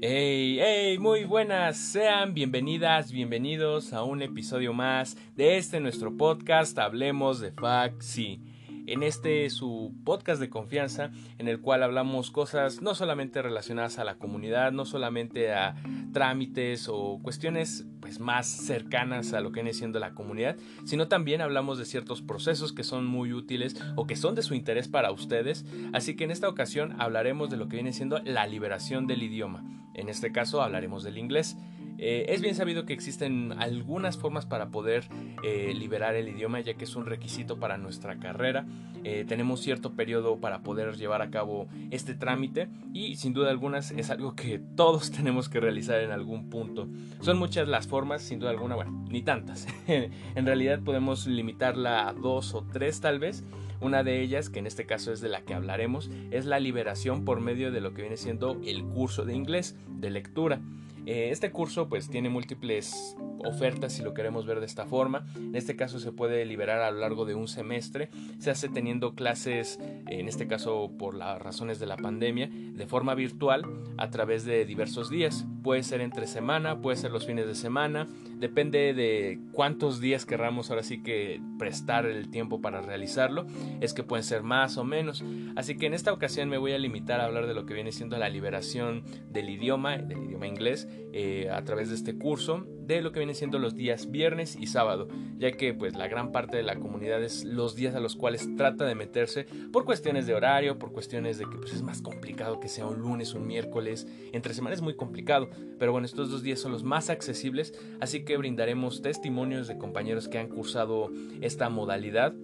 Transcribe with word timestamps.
Hey, 0.00 0.60
hey, 0.60 0.96
muy 0.98 1.24
buenas, 1.24 1.76
sean 1.76 2.32
bienvenidas, 2.32 3.10
bienvenidos 3.10 3.92
a 3.92 4.04
un 4.04 4.22
episodio 4.22 4.72
más 4.72 5.16
de 5.34 5.56
este 5.56 5.80
nuestro 5.80 6.16
podcast 6.16 6.78
Hablemos 6.78 7.40
de 7.40 7.50
Faxi 7.50 8.40
en 8.86 9.02
este 9.02 9.50
su 9.50 9.92
podcast 10.04 10.40
de 10.40 10.48
confianza 10.48 11.10
en 11.36 11.46
el 11.46 11.60
cual 11.60 11.82
hablamos 11.82 12.30
cosas 12.30 12.80
no 12.80 12.94
solamente 12.94 13.42
relacionadas 13.42 13.98
a 13.98 14.04
la 14.04 14.14
comunidad, 14.14 14.72
no 14.72 14.86
solamente 14.86 15.52
a 15.52 15.74
trámites 16.12 16.88
o 16.88 17.18
cuestiones 17.22 17.84
pues 18.00 18.18
más 18.18 18.46
cercanas 18.46 19.34
a 19.34 19.40
lo 19.40 19.50
que 19.50 19.60
viene 19.60 19.74
siendo 19.74 19.98
la 19.98 20.14
comunidad, 20.14 20.56
sino 20.84 21.08
también 21.08 21.42
hablamos 21.42 21.76
de 21.76 21.84
ciertos 21.84 22.22
procesos 22.22 22.72
que 22.72 22.84
son 22.84 23.04
muy 23.04 23.32
útiles 23.32 23.76
o 23.96 24.06
que 24.06 24.16
son 24.16 24.34
de 24.34 24.42
su 24.42 24.54
interés 24.54 24.88
para 24.88 25.10
ustedes, 25.10 25.66
así 25.92 26.16
que 26.16 26.24
en 26.24 26.30
esta 26.30 26.48
ocasión 26.48 26.94
hablaremos 27.00 27.50
de 27.50 27.56
lo 27.56 27.68
que 27.68 27.76
viene 27.76 27.92
siendo 27.92 28.20
la 28.20 28.46
liberación 28.46 29.06
del 29.06 29.22
idioma. 29.22 29.64
En 29.98 30.08
este 30.08 30.32
caso 30.32 30.62
hablaremos 30.62 31.02
del 31.02 31.18
inglés. 31.18 31.56
Eh, 32.00 32.26
es 32.28 32.40
bien 32.40 32.54
sabido 32.54 32.86
que 32.86 32.92
existen 32.92 33.52
algunas 33.58 34.16
formas 34.16 34.46
para 34.46 34.70
poder 34.70 35.08
eh, 35.42 35.74
liberar 35.74 36.14
el 36.14 36.28
idioma 36.28 36.60
ya 36.60 36.74
que 36.74 36.84
es 36.84 36.94
un 36.94 37.06
requisito 37.06 37.58
para 37.58 37.76
nuestra 37.76 38.18
carrera. 38.20 38.66
Eh, 39.02 39.24
tenemos 39.26 39.60
cierto 39.60 39.94
periodo 39.94 40.36
para 40.38 40.60
poder 40.62 40.96
llevar 40.96 41.22
a 41.22 41.30
cabo 41.30 41.66
este 41.90 42.14
trámite 42.14 42.68
y 42.92 43.16
sin 43.16 43.32
duda 43.32 43.50
algunas 43.50 43.90
es 43.90 44.10
algo 44.10 44.36
que 44.36 44.60
todos 44.76 45.10
tenemos 45.16 45.48
que 45.48 45.58
realizar 45.58 46.00
en 46.00 46.12
algún 46.12 46.48
punto. 46.48 46.88
Son 47.20 47.36
muchas 47.36 47.66
las 47.66 47.88
formas, 47.88 48.22
sin 48.22 48.38
duda 48.38 48.50
alguna, 48.50 48.76
bueno, 48.76 49.04
ni 49.10 49.22
tantas. 49.22 49.66
en 49.88 50.46
realidad 50.46 50.80
podemos 50.84 51.26
limitarla 51.26 52.08
a 52.08 52.12
dos 52.12 52.54
o 52.54 52.64
tres 52.72 53.00
tal 53.00 53.18
vez. 53.18 53.44
Una 53.80 54.02
de 54.02 54.20
ellas, 54.20 54.50
que 54.50 54.58
en 54.58 54.66
este 54.66 54.86
caso 54.86 55.12
es 55.12 55.20
de 55.20 55.28
la 55.28 55.42
que 55.42 55.54
hablaremos, 55.54 56.10
es 56.30 56.46
la 56.46 56.58
liberación 56.58 57.24
por 57.24 57.40
medio 57.40 57.70
de 57.70 57.80
lo 57.80 57.94
que 57.94 58.02
viene 58.02 58.16
siendo 58.16 58.60
el 58.64 58.84
curso 58.84 59.24
de 59.24 59.34
inglés 59.34 59.76
de 59.88 60.10
lectura. 60.10 60.60
Eh, 61.06 61.30
este 61.30 61.50
curso 61.50 61.88
pues 61.88 62.10
tiene 62.10 62.28
múltiples 62.28 63.16
ofertas 63.44 63.92
si 63.92 64.02
lo 64.02 64.14
queremos 64.14 64.46
ver 64.46 64.60
de 64.60 64.66
esta 64.66 64.86
forma. 64.86 65.26
En 65.36 65.54
este 65.54 65.76
caso 65.76 65.98
se 65.98 66.12
puede 66.12 66.44
liberar 66.44 66.80
a 66.80 66.90
lo 66.90 66.98
largo 66.98 67.24
de 67.24 67.34
un 67.34 67.48
semestre. 67.48 68.10
Se 68.38 68.50
hace 68.50 68.68
teniendo 68.68 69.14
clases, 69.14 69.78
en 70.08 70.28
este 70.28 70.46
caso 70.46 70.90
por 70.98 71.14
las 71.14 71.40
razones 71.40 71.78
de 71.78 71.86
la 71.86 71.96
pandemia, 71.96 72.48
de 72.50 72.86
forma 72.86 73.14
virtual 73.14 73.64
a 73.96 74.10
través 74.10 74.44
de 74.44 74.64
diversos 74.64 75.10
días. 75.10 75.46
Puede 75.62 75.82
ser 75.82 76.00
entre 76.00 76.26
semana, 76.26 76.80
puede 76.80 76.96
ser 76.96 77.10
los 77.10 77.26
fines 77.26 77.46
de 77.46 77.54
semana, 77.54 78.06
depende 78.38 78.94
de 78.94 79.40
cuántos 79.52 80.00
días 80.00 80.24
querramos 80.24 80.70
ahora 80.70 80.82
sí 80.82 81.02
que 81.02 81.40
prestar 81.58 82.06
el 82.06 82.30
tiempo 82.30 82.60
para 82.60 82.80
realizarlo. 82.80 83.46
Es 83.80 83.92
que 83.94 84.02
pueden 84.02 84.24
ser 84.24 84.42
más 84.42 84.76
o 84.78 84.84
menos. 84.84 85.24
Así 85.56 85.76
que 85.76 85.86
en 85.86 85.94
esta 85.94 86.12
ocasión 86.12 86.48
me 86.48 86.58
voy 86.58 86.72
a 86.72 86.78
limitar 86.78 87.20
a 87.20 87.24
hablar 87.24 87.46
de 87.46 87.54
lo 87.54 87.66
que 87.66 87.74
viene 87.74 87.92
siendo 87.92 88.16
la 88.18 88.28
liberación 88.28 89.04
del 89.30 89.50
idioma, 89.50 89.98
del 89.98 90.24
idioma 90.24 90.46
inglés, 90.46 90.88
eh, 91.12 91.48
a 91.50 91.62
través 91.64 91.88
de 91.88 91.96
este 91.96 92.16
curso 92.16 92.66
de 92.88 93.02
lo 93.02 93.12
que 93.12 93.20
viene 93.20 93.34
siendo 93.34 93.58
los 93.58 93.76
días 93.76 94.10
viernes 94.10 94.56
y 94.58 94.66
sábado, 94.66 95.08
ya 95.36 95.52
que 95.52 95.74
pues 95.74 95.94
la 95.94 96.08
gran 96.08 96.32
parte 96.32 96.56
de 96.56 96.62
la 96.62 96.76
comunidad 96.76 97.22
es 97.22 97.44
los 97.44 97.76
días 97.76 97.94
a 97.94 98.00
los 98.00 98.16
cuales 98.16 98.48
trata 98.56 98.86
de 98.86 98.94
meterse 98.94 99.46
por 99.70 99.84
cuestiones 99.84 100.26
de 100.26 100.34
horario, 100.34 100.78
por 100.78 100.90
cuestiones 100.90 101.36
de 101.36 101.44
que 101.44 101.58
pues 101.58 101.74
es 101.74 101.82
más 101.82 102.00
complicado 102.00 102.60
que 102.60 102.68
sea 102.68 102.86
un 102.86 103.00
lunes, 103.00 103.34
un 103.34 103.46
miércoles, 103.46 104.08
entre 104.32 104.54
semanas 104.54 104.78
es 104.78 104.82
muy 104.82 104.96
complicado, 104.96 105.50
pero 105.78 105.92
bueno, 105.92 106.06
estos 106.06 106.30
dos 106.30 106.42
días 106.42 106.60
son 106.60 106.72
los 106.72 106.82
más 106.82 107.10
accesibles, 107.10 107.74
así 108.00 108.24
que 108.24 108.38
brindaremos 108.38 109.02
testimonios 109.02 109.68
de 109.68 109.76
compañeros 109.76 110.26
que 110.28 110.38
han 110.38 110.48
cursado 110.48 111.12
esta 111.42 111.68
modalidad 111.68 112.34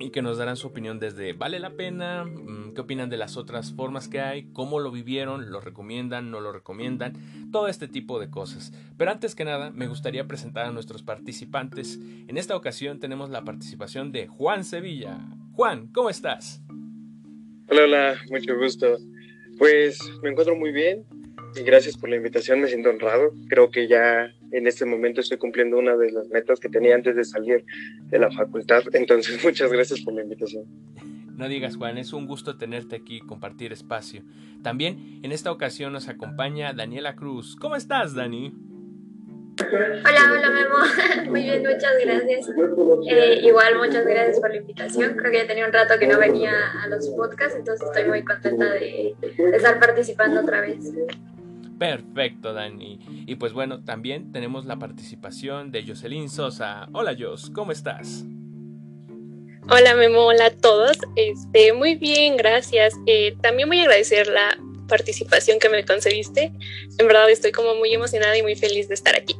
y 0.00 0.10
que 0.10 0.22
nos 0.22 0.38
darán 0.38 0.56
su 0.56 0.66
opinión 0.66 0.98
desde 0.98 1.34
vale 1.34 1.60
la 1.60 1.70
pena, 1.70 2.24
mm, 2.24 2.72
qué 2.74 2.80
opinan 2.80 3.10
de 3.10 3.18
las 3.18 3.36
otras 3.36 3.72
formas 3.72 4.08
que 4.08 4.20
hay, 4.20 4.48
cómo 4.52 4.80
lo 4.80 4.90
vivieron, 4.90 5.50
lo 5.50 5.60
recomiendan, 5.60 6.30
no 6.30 6.40
lo 6.40 6.52
recomiendan, 6.52 7.12
todo 7.52 7.68
este 7.68 7.86
tipo 7.86 8.18
de 8.18 8.30
cosas. 8.30 8.72
Pero 8.96 9.10
antes 9.10 9.34
que 9.34 9.44
nada, 9.44 9.70
me 9.70 9.86
gustaría 9.86 10.26
presentar 10.26 10.64
a 10.66 10.72
nuestros 10.72 11.02
participantes. 11.02 12.00
En 12.28 12.38
esta 12.38 12.56
ocasión 12.56 12.98
tenemos 12.98 13.28
la 13.28 13.44
participación 13.44 14.10
de 14.10 14.26
Juan 14.26 14.64
Sevilla. 14.64 15.18
Juan, 15.52 15.88
¿cómo 15.92 16.08
estás? 16.08 16.62
Hola, 17.68 17.84
hola, 17.84 18.14
mucho 18.30 18.56
gusto. 18.56 18.96
Pues 19.58 19.98
me 20.22 20.30
encuentro 20.30 20.56
muy 20.56 20.72
bien 20.72 21.04
y 21.54 21.62
gracias 21.62 21.98
por 21.98 22.08
la 22.08 22.16
invitación, 22.16 22.60
me 22.60 22.68
siento 22.68 22.88
honrado. 22.88 23.34
Creo 23.50 23.70
que 23.70 23.86
ya 23.86 24.32
en 24.52 24.66
este 24.66 24.84
momento 24.84 25.20
estoy 25.20 25.38
cumpliendo 25.38 25.78
una 25.78 25.96
de 25.96 26.12
las 26.12 26.28
metas 26.28 26.60
que 26.60 26.68
tenía 26.68 26.94
antes 26.94 27.16
de 27.16 27.24
salir 27.24 27.64
de 28.08 28.18
la 28.18 28.30
facultad. 28.30 28.82
Entonces, 28.92 29.42
muchas 29.44 29.72
gracias 29.72 30.00
por 30.00 30.14
la 30.14 30.22
invitación. 30.22 30.64
No 31.36 31.48
digas, 31.48 31.76
Juan, 31.76 31.96
es 31.96 32.12
un 32.12 32.26
gusto 32.26 32.58
tenerte 32.58 32.96
aquí 32.96 33.16
y 33.16 33.20
compartir 33.20 33.72
espacio. 33.72 34.22
También 34.62 35.20
en 35.22 35.32
esta 35.32 35.50
ocasión 35.50 35.92
nos 35.92 36.08
acompaña 36.08 36.74
Daniela 36.74 37.16
Cruz. 37.16 37.56
¿Cómo 37.56 37.76
estás, 37.76 38.14
Dani? 38.14 38.52
Hola, 39.58 40.32
hola 40.32 40.50
Memo. 40.50 41.30
Muy 41.30 41.42
bien, 41.42 41.62
muchas 41.62 41.92
gracias. 42.04 42.50
Eh, 43.10 43.40
igual, 43.42 43.78
muchas 43.78 44.06
gracias 44.06 44.40
por 44.40 44.50
la 44.50 44.56
invitación. 44.56 45.16
Creo 45.16 45.32
que 45.32 45.38
ya 45.38 45.46
tenía 45.46 45.66
un 45.66 45.72
rato 45.72 45.98
que 45.98 46.06
no 46.06 46.18
venía 46.18 46.52
a 46.82 46.88
los 46.88 47.08
podcasts, 47.10 47.56
entonces 47.56 47.86
estoy 47.86 48.04
muy 48.08 48.24
contenta 48.24 48.72
de, 48.72 49.14
de 49.20 49.56
estar 49.56 49.78
participando 49.78 50.40
otra 50.40 50.60
vez. 50.60 50.92
Perfecto, 51.80 52.52
Dani. 52.52 53.00
Y 53.26 53.36
pues 53.36 53.54
bueno, 53.54 53.82
también 53.82 54.32
tenemos 54.32 54.66
la 54.66 54.78
participación 54.78 55.72
de 55.72 55.82
Jocelyn 55.86 56.28
Sosa. 56.28 56.86
Hola, 56.92 57.16
Jos, 57.18 57.48
¿cómo 57.48 57.72
estás? 57.72 58.26
Hola, 59.66 59.94
Memo, 59.94 60.26
hola 60.26 60.46
a 60.46 60.50
todos. 60.50 60.98
Este, 61.16 61.72
muy 61.72 61.94
bien, 61.94 62.36
gracias. 62.36 62.92
Eh, 63.06 63.34
también 63.40 63.66
voy 63.70 63.78
a 63.78 63.84
agradecer 63.84 64.26
la 64.26 64.58
participación 64.88 65.58
que 65.58 65.70
me 65.70 65.82
concediste. 65.86 66.52
En 66.98 67.06
verdad 67.06 67.30
estoy 67.30 67.50
como 67.50 67.74
muy 67.74 67.94
emocionada 67.94 68.36
y 68.36 68.42
muy 68.42 68.56
feliz 68.56 68.88
de 68.88 68.94
estar 68.94 69.16
aquí. 69.16 69.34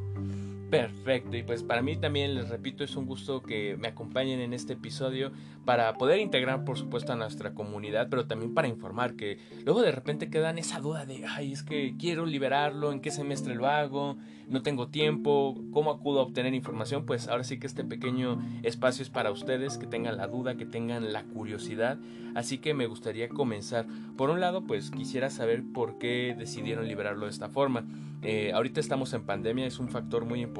Perfecto, 0.71 1.37
y 1.37 1.43
pues 1.43 1.65
para 1.65 1.83
mí 1.83 1.97
también 1.97 2.37
les 2.37 2.49
repito, 2.49 2.85
es 2.85 2.95
un 2.95 3.05
gusto 3.05 3.43
que 3.43 3.77
me 3.77 3.89
acompañen 3.89 4.39
en 4.41 4.53
este 4.53 4.75
episodio 4.75 5.33
para 5.65 5.95
poder 5.95 6.21
integrar 6.21 6.65
por 6.65 6.79
supuesto 6.79 7.13
a 7.13 7.17
nuestra 7.17 7.55
comunidad, 7.55 8.07
pero 8.09 8.27
también 8.27 8.55
para 8.55 8.69
informar 8.69 9.17
que 9.17 9.39
luego 9.65 9.83
de 9.83 9.91
repente 9.91 10.31
quedan 10.31 10.59
esa 10.59 10.79
duda 10.79 11.07
de, 11.07 11.27
ay, 11.27 11.53
es 11.53 11.65
que 11.65 11.97
quiero 11.99 12.25
liberarlo, 12.25 12.93
en 12.93 13.01
qué 13.01 13.11
semestre 13.11 13.57
lo 13.57 13.67
hago, 13.67 14.17
no 14.49 14.63
tengo 14.63 14.89
tiempo, 14.89 15.61
cómo 15.73 15.91
acudo 15.91 16.21
a 16.21 16.23
obtener 16.23 16.55
información, 16.55 17.05
pues 17.05 17.27
ahora 17.27 17.43
sí 17.43 17.59
que 17.59 17.67
este 17.67 17.85
pequeño 17.85 18.41
espacio 18.63 19.03
es 19.03 19.11
para 19.11 19.33
ustedes, 19.33 19.77
que 19.77 19.87
tengan 19.87 20.17
la 20.17 20.29
duda, 20.29 20.57
que 20.57 20.67
tengan 20.67 21.13
la 21.13 21.25
curiosidad, 21.25 21.99
así 22.37 22.59
que 22.59 22.75
me 22.75 22.87
gustaría 22.87 23.29
comenzar. 23.29 23.87
Por 24.17 24.31
un 24.31 24.39
lado, 24.39 24.65
pues 24.65 24.93
quisiera 24.93 25.31
saber 25.31 25.65
por 25.73 25.99
qué 25.99 26.37
decidieron 26.39 26.87
liberarlo 26.87 27.27
de 27.27 27.33
esta 27.33 27.49
forma. 27.49 27.85
Eh, 28.23 28.53
ahorita 28.53 28.81
estamos 28.81 29.15
en 29.15 29.23
pandemia, 29.23 29.67
es 29.67 29.79
un 29.79 29.89
factor 29.89 30.27
muy 30.27 30.43
importante, 30.43 30.60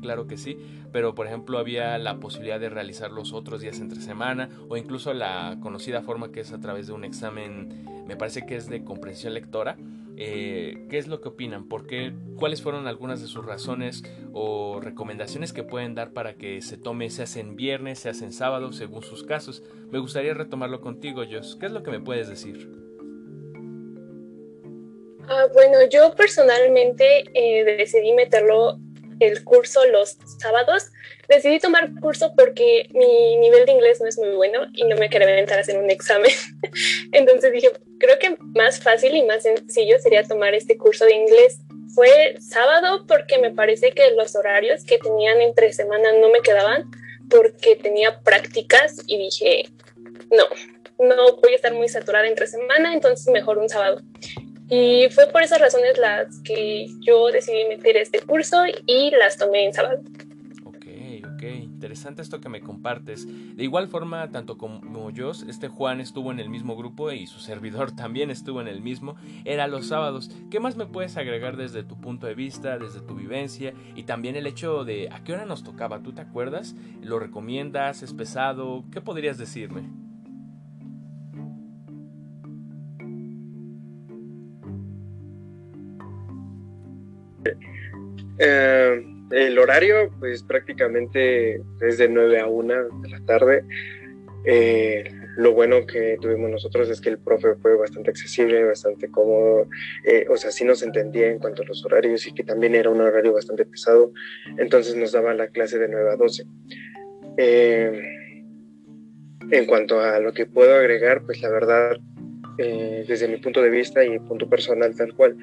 claro 0.00 0.26
que 0.26 0.36
sí, 0.36 0.56
pero 0.92 1.14
por 1.14 1.26
ejemplo 1.26 1.58
había 1.58 1.98
la 1.98 2.20
posibilidad 2.20 2.60
de 2.60 2.68
realizar 2.68 3.10
los 3.10 3.32
otros 3.32 3.60
días 3.60 3.80
entre 3.80 4.00
semana 4.00 4.48
o 4.68 4.76
incluso 4.76 5.12
la 5.14 5.58
conocida 5.60 6.02
forma 6.02 6.32
que 6.32 6.40
es 6.40 6.52
a 6.52 6.60
través 6.60 6.86
de 6.86 6.92
un 6.92 7.04
examen, 7.04 8.04
me 8.06 8.16
parece 8.16 8.46
que 8.46 8.56
es 8.56 8.68
de 8.68 8.84
comprensión 8.84 9.34
lectora. 9.34 9.76
Eh, 10.22 10.86
¿Qué 10.90 10.98
es 10.98 11.08
lo 11.08 11.22
que 11.22 11.28
opinan? 11.28 11.66
¿Por 11.66 11.86
qué? 11.86 12.12
¿Cuáles 12.36 12.60
fueron 12.60 12.86
algunas 12.86 13.22
de 13.22 13.26
sus 13.26 13.46
razones 13.46 14.02
o 14.34 14.78
recomendaciones 14.78 15.54
que 15.54 15.62
pueden 15.62 15.94
dar 15.94 16.12
para 16.12 16.34
que 16.34 16.60
se 16.60 16.76
tome, 16.76 17.08
se 17.08 17.22
hacen 17.22 17.56
viernes, 17.56 18.00
se 18.00 18.10
hacen 18.10 18.32
sábado, 18.32 18.72
según 18.72 19.02
sus 19.02 19.24
casos? 19.24 19.62
Me 19.90 19.98
gustaría 19.98 20.34
retomarlo 20.34 20.82
contigo, 20.82 21.22
Jos. 21.30 21.56
¿Qué 21.56 21.66
es 21.66 21.72
lo 21.72 21.82
que 21.82 21.90
me 21.90 22.00
puedes 22.00 22.28
decir? 22.28 22.70
Ah, 25.32 25.46
bueno, 25.54 25.78
yo 25.88 26.12
personalmente 26.16 27.24
eh, 27.32 27.64
decidí 27.64 28.12
meterlo 28.12 28.78
el 29.20 29.44
curso 29.44 29.84
los 29.86 30.16
sábados. 30.38 30.90
Decidí 31.28 31.60
tomar 31.60 31.90
curso 32.00 32.32
porque 32.36 32.88
mi 32.92 33.36
nivel 33.36 33.66
de 33.66 33.72
inglés 33.72 34.00
no 34.00 34.08
es 34.08 34.18
muy 34.18 34.30
bueno 34.30 34.66
y 34.74 34.84
no 34.84 34.96
me 34.96 35.08
quería 35.08 35.28
aventar 35.28 35.58
a 35.58 35.60
hacer 35.60 35.78
un 35.78 35.90
examen. 35.90 36.32
Entonces 37.12 37.52
dije, 37.52 37.70
creo 37.98 38.18
que 38.18 38.36
más 38.54 38.82
fácil 38.82 39.14
y 39.14 39.22
más 39.22 39.44
sencillo 39.44 39.98
sería 40.00 40.24
tomar 40.24 40.54
este 40.54 40.76
curso 40.76 41.04
de 41.04 41.14
inglés. 41.14 41.60
Fue 41.94 42.36
sábado 42.40 43.04
porque 43.06 43.38
me 43.38 43.50
parece 43.50 43.92
que 43.92 44.10
los 44.12 44.34
horarios 44.34 44.84
que 44.84 44.98
tenían 44.98 45.40
entre 45.40 45.72
semana 45.72 46.12
no 46.12 46.30
me 46.30 46.40
quedaban 46.40 46.90
porque 47.28 47.76
tenía 47.76 48.20
prácticas 48.20 48.96
y 49.06 49.18
dije, 49.18 49.68
no, 50.30 50.44
no 50.98 51.36
voy 51.36 51.52
a 51.52 51.56
estar 51.56 51.72
muy 51.72 51.88
saturada 51.88 52.26
entre 52.26 52.46
semana, 52.46 52.92
entonces 52.92 53.28
mejor 53.28 53.58
un 53.58 53.68
sábado. 53.68 54.02
Y 54.70 55.08
fue 55.10 55.26
por 55.26 55.42
esas 55.42 55.60
razones 55.60 55.98
las 55.98 56.40
que 56.42 56.86
yo 57.00 57.26
decidí 57.26 57.64
meter 57.68 57.96
este 57.96 58.20
curso 58.20 58.62
y 58.86 59.10
las 59.10 59.36
tomé 59.36 59.64
en 59.66 59.74
sábado. 59.74 60.00
Ok, 60.64 60.86
ok, 61.24 61.42
interesante 61.42 62.22
esto 62.22 62.40
que 62.40 62.48
me 62.48 62.60
compartes. 62.60 63.26
De 63.56 63.64
igual 63.64 63.88
forma, 63.88 64.30
tanto 64.30 64.58
como 64.58 65.10
yo, 65.10 65.32
este 65.32 65.66
Juan 65.66 66.00
estuvo 66.00 66.30
en 66.30 66.38
el 66.38 66.48
mismo 66.48 66.76
grupo 66.76 67.10
y 67.10 67.26
su 67.26 67.40
servidor 67.40 67.90
también 67.96 68.30
estuvo 68.30 68.60
en 68.60 68.68
el 68.68 68.80
mismo, 68.80 69.16
era 69.44 69.66
los 69.66 69.88
sábados. 69.88 70.30
¿Qué 70.52 70.60
más 70.60 70.76
me 70.76 70.86
puedes 70.86 71.16
agregar 71.16 71.56
desde 71.56 71.82
tu 71.82 72.00
punto 72.00 72.28
de 72.28 72.36
vista, 72.36 72.78
desde 72.78 73.00
tu 73.00 73.16
vivencia 73.16 73.74
y 73.96 74.04
también 74.04 74.36
el 74.36 74.46
hecho 74.46 74.84
de 74.84 75.08
a 75.10 75.24
qué 75.24 75.32
hora 75.32 75.46
nos 75.46 75.64
tocaba? 75.64 76.00
¿Tú 76.00 76.12
te 76.12 76.20
acuerdas? 76.20 76.76
¿Lo 77.02 77.18
recomiendas? 77.18 78.04
¿Es 78.04 78.14
pesado? 78.14 78.84
¿Qué 78.92 79.00
podrías 79.00 79.36
decirme? 79.36 80.09
Eh, 88.40 89.04
el 89.30 89.58
horario, 89.58 90.10
pues 90.18 90.42
prácticamente 90.42 91.62
es 91.80 91.98
de 91.98 92.08
9 92.08 92.40
a 92.40 92.46
1 92.46 92.74
de 93.02 93.08
la 93.08 93.20
tarde. 93.20 93.64
Eh, 94.44 95.04
lo 95.36 95.52
bueno 95.52 95.86
que 95.86 96.16
tuvimos 96.20 96.50
nosotros 96.50 96.88
es 96.88 97.00
que 97.00 97.10
el 97.10 97.18
profe 97.18 97.54
fue 97.56 97.76
bastante 97.76 98.10
accesible, 98.10 98.64
bastante 98.64 99.10
cómodo, 99.10 99.68
eh, 100.04 100.26
o 100.28 100.36
sea, 100.36 100.50
sí 100.50 100.64
nos 100.64 100.82
entendía 100.82 101.28
en 101.28 101.38
cuanto 101.38 101.62
a 101.62 101.66
los 101.66 101.84
horarios 101.84 102.26
y 102.26 102.32
que 102.32 102.42
también 102.42 102.74
era 102.74 102.90
un 102.90 103.00
horario 103.00 103.34
bastante 103.34 103.66
pesado, 103.66 104.12
entonces 104.58 104.96
nos 104.96 105.12
daba 105.12 105.34
la 105.34 105.48
clase 105.48 105.78
de 105.78 105.88
9 105.88 106.10
a 106.10 106.16
12. 106.16 106.44
Eh, 107.36 108.02
en 109.50 109.66
cuanto 109.66 110.00
a 110.00 110.18
lo 110.20 110.32
que 110.32 110.46
puedo 110.46 110.74
agregar, 110.74 111.22
pues 111.24 111.40
la 111.42 111.50
verdad, 111.50 111.96
desde 112.56 113.26
mi 113.26 113.38
punto 113.38 113.62
de 113.62 113.70
vista 113.70 114.04
y 114.04 114.18
punto 114.18 114.48
personal 114.48 114.94
tal 114.94 115.14
cual, 115.14 115.36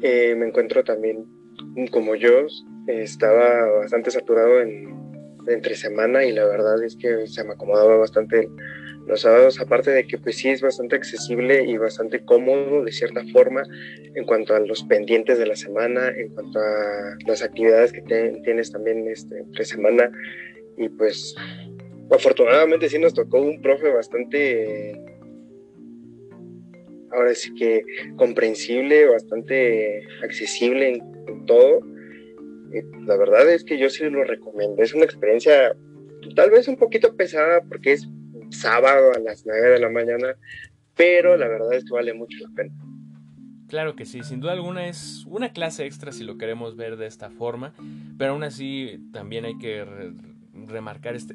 me 0.00 0.46
encuentro 0.46 0.82
también 0.82 1.26
como 1.90 2.14
yo, 2.14 2.46
estaba 2.86 3.66
bastante 3.78 4.10
saturado 4.10 4.60
en, 4.60 4.94
entre 5.46 5.74
semana 5.74 6.24
y 6.24 6.32
la 6.32 6.44
verdad 6.44 6.82
es 6.82 6.96
que 6.96 7.26
se 7.26 7.44
me 7.44 7.52
acomodaba 7.52 7.96
bastante 7.96 8.48
los 9.06 9.22
sábados, 9.22 9.58
aparte 9.58 9.90
de 9.90 10.06
que 10.06 10.18
pues 10.18 10.36
sí 10.36 10.50
es 10.50 10.60
bastante 10.60 10.96
accesible 10.96 11.64
y 11.64 11.78
bastante 11.78 12.22
cómodo 12.24 12.84
de 12.84 12.92
cierta 12.92 13.22
forma 13.32 13.62
en 14.14 14.24
cuanto 14.24 14.54
a 14.54 14.60
los 14.60 14.84
pendientes 14.84 15.38
de 15.38 15.46
la 15.46 15.56
semana, 15.56 16.08
en 16.08 16.28
cuanto 16.28 16.58
a 16.60 17.16
las 17.26 17.42
actividades 17.42 17.92
que 17.92 18.02
tienes 18.02 18.70
también 18.70 19.08
este, 19.08 19.38
entre 19.38 19.64
semana. 19.64 20.10
Y 20.76 20.90
pues 20.90 21.34
afortunadamente 22.10 22.90
sí 22.90 22.98
nos 22.98 23.14
tocó 23.14 23.40
un 23.40 23.62
profe 23.62 23.90
bastante 23.90 24.92
ahora 27.12 27.34
sí 27.34 27.54
que 27.54 27.82
comprensible, 28.16 29.06
bastante 29.06 30.02
accesible 30.22 31.02
en 31.26 31.46
todo 31.46 31.80
la 33.06 33.16
verdad 33.16 33.48
es 33.50 33.64
que 33.64 33.78
yo 33.78 33.88
sí 33.90 34.04
lo 34.04 34.24
recomiendo. 34.24 34.82
Es 34.82 34.94
una 34.94 35.04
experiencia 35.04 35.74
tal 36.34 36.50
vez 36.50 36.68
un 36.68 36.76
poquito 36.76 37.16
pesada 37.16 37.62
porque 37.62 37.92
es 37.92 38.08
sábado 38.50 39.12
a 39.14 39.18
las 39.18 39.44
9 39.46 39.70
de 39.70 39.78
la 39.78 39.88
mañana, 39.88 40.34
pero 40.94 41.36
la 41.36 41.48
verdad 41.48 41.74
es 41.74 41.84
que 41.84 41.92
vale 41.92 42.12
mucho 42.14 42.36
la 42.40 42.54
pena. 42.54 42.74
Claro 43.68 43.96
que 43.96 44.06
sí, 44.06 44.22
sin 44.22 44.40
duda 44.40 44.52
alguna 44.52 44.88
es 44.88 45.24
una 45.26 45.52
clase 45.52 45.84
extra 45.84 46.10
si 46.10 46.24
lo 46.24 46.38
queremos 46.38 46.76
ver 46.76 46.96
de 46.96 47.06
esta 47.06 47.30
forma, 47.30 47.74
pero 48.16 48.32
aún 48.32 48.42
así 48.42 48.98
también 49.12 49.44
hay 49.44 49.58
que 49.58 49.84
remarcar 50.66 51.14
este 51.14 51.34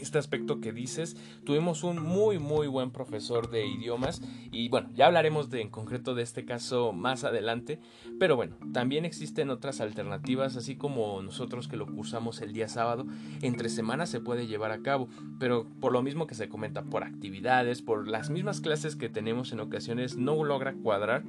este 0.00 0.18
aspecto 0.18 0.60
que 0.60 0.72
dices. 0.72 1.16
Tuvimos 1.44 1.84
un 1.84 2.02
muy 2.02 2.38
muy 2.38 2.66
buen 2.66 2.90
profesor 2.90 3.50
de 3.50 3.66
idiomas 3.66 4.20
y 4.50 4.68
bueno, 4.68 4.88
ya 4.94 5.06
hablaremos 5.06 5.50
de 5.50 5.60
en 5.60 5.68
concreto 5.68 6.14
de 6.14 6.22
este 6.22 6.44
caso 6.44 6.92
más 6.92 7.24
adelante, 7.24 7.80
pero 8.18 8.36
bueno, 8.36 8.56
también 8.72 9.04
existen 9.04 9.50
otras 9.50 9.80
alternativas, 9.80 10.56
así 10.56 10.76
como 10.76 11.22
nosotros 11.22 11.68
que 11.68 11.76
lo 11.76 11.86
cursamos 11.86 12.40
el 12.40 12.52
día 12.52 12.68
sábado, 12.68 13.06
entre 13.42 13.68
semanas 13.68 14.10
se 14.10 14.20
puede 14.20 14.46
llevar 14.46 14.72
a 14.72 14.82
cabo, 14.82 15.08
pero 15.38 15.66
por 15.80 15.92
lo 15.92 16.02
mismo 16.02 16.26
que 16.26 16.34
se 16.34 16.48
comenta 16.48 16.82
por 16.82 17.04
actividades, 17.04 17.82
por 17.82 18.08
las 18.08 18.30
mismas 18.30 18.60
clases 18.60 18.96
que 18.96 19.08
tenemos 19.08 19.52
en 19.52 19.60
ocasiones 19.60 20.16
no 20.16 20.42
logra 20.44 20.74
cuadrar 20.74 21.24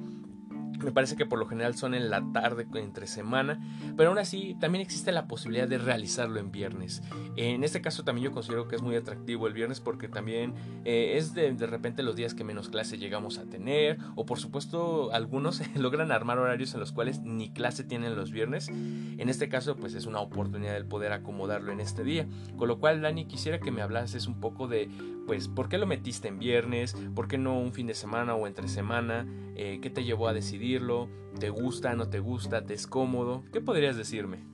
me 0.78 0.92
parece 0.92 1.16
que 1.16 1.26
por 1.26 1.38
lo 1.38 1.46
general 1.46 1.74
son 1.74 1.94
en 1.94 2.10
la 2.10 2.24
tarde, 2.32 2.66
entre 2.74 3.06
semana, 3.06 3.60
pero 3.96 4.10
aún 4.10 4.18
así 4.18 4.56
también 4.60 4.82
existe 4.82 5.12
la 5.12 5.26
posibilidad 5.26 5.68
de 5.68 5.78
realizarlo 5.78 6.38
en 6.38 6.50
viernes. 6.50 7.02
En 7.36 7.64
este 7.64 7.80
caso 7.80 8.04
también 8.04 8.26
yo 8.26 8.32
considero 8.32 8.68
que 8.68 8.76
es 8.76 8.82
muy 8.82 8.96
atractivo 8.96 9.46
el 9.46 9.52
viernes 9.52 9.80
porque 9.80 10.08
también 10.08 10.54
eh, 10.84 11.14
es 11.16 11.34
de, 11.34 11.52
de, 11.52 11.66
repente 11.66 12.02
los 12.02 12.16
días 12.16 12.34
que 12.34 12.44
menos 12.44 12.68
clase 12.68 12.98
llegamos 12.98 13.38
a 13.38 13.44
tener 13.44 13.98
o 14.16 14.24
por 14.26 14.38
supuesto 14.38 15.12
algunos 15.12 15.62
logran 15.76 16.12
armar 16.12 16.38
horarios 16.38 16.74
en 16.74 16.80
los 16.80 16.92
cuales 16.92 17.20
ni 17.20 17.50
clase 17.50 17.84
tienen 17.84 18.16
los 18.16 18.30
viernes. 18.30 18.68
En 18.68 19.28
este 19.28 19.48
caso 19.48 19.76
pues 19.76 19.94
es 19.94 20.06
una 20.06 20.20
oportunidad 20.20 20.74
del 20.74 20.86
poder 20.86 21.12
acomodarlo 21.12 21.72
en 21.72 21.80
este 21.80 22.04
día. 22.04 22.26
Con 22.56 22.68
lo 22.68 22.78
cual 22.78 23.02
Dani 23.02 23.26
quisiera 23.26 23.58
que 23.58 23.70
me 23.70 23.82
hablases 23.82 24.26
un 24.26 24.40
poco 24.40 24.68
de 24.68 24.88
pues, 25.28 25.46
¿por 25.46 25.68
qué 25.68 25.76
lo 25.76 25.86
metiste 25.86 26.26
en 26.26 26.38
viernes? 26.38 26.96
¿Por 27.14 27.28
qué 27.28 27.36
no 27.36 27.60
un 27.60 27.74
fin 27.74 27.86
de 27.86 27.94
semana 27.94 28.34
o 28.34 28.46
entre 28.46 28.66
semana? 28.66 29.26
Eh, 29.56 29.78
¿Qué 29.82 29.90
te 29.90 30.02
llevó 30.02 30.26
a 30.26 30.32
decidirlo? 30.32 31.10
¿Te 31.38 31.50
gusta, 31.50 31.92
no 31.92 32.08
te 32.08 32.18
gusta? 32.18 32.64
¿Te 32.64 32.72
es 32.72 32.86
cómodo? 32.86 33.44
¿Qué 33.52 33.60
podrías 33.60 33.98
decirme? 33.98 34.46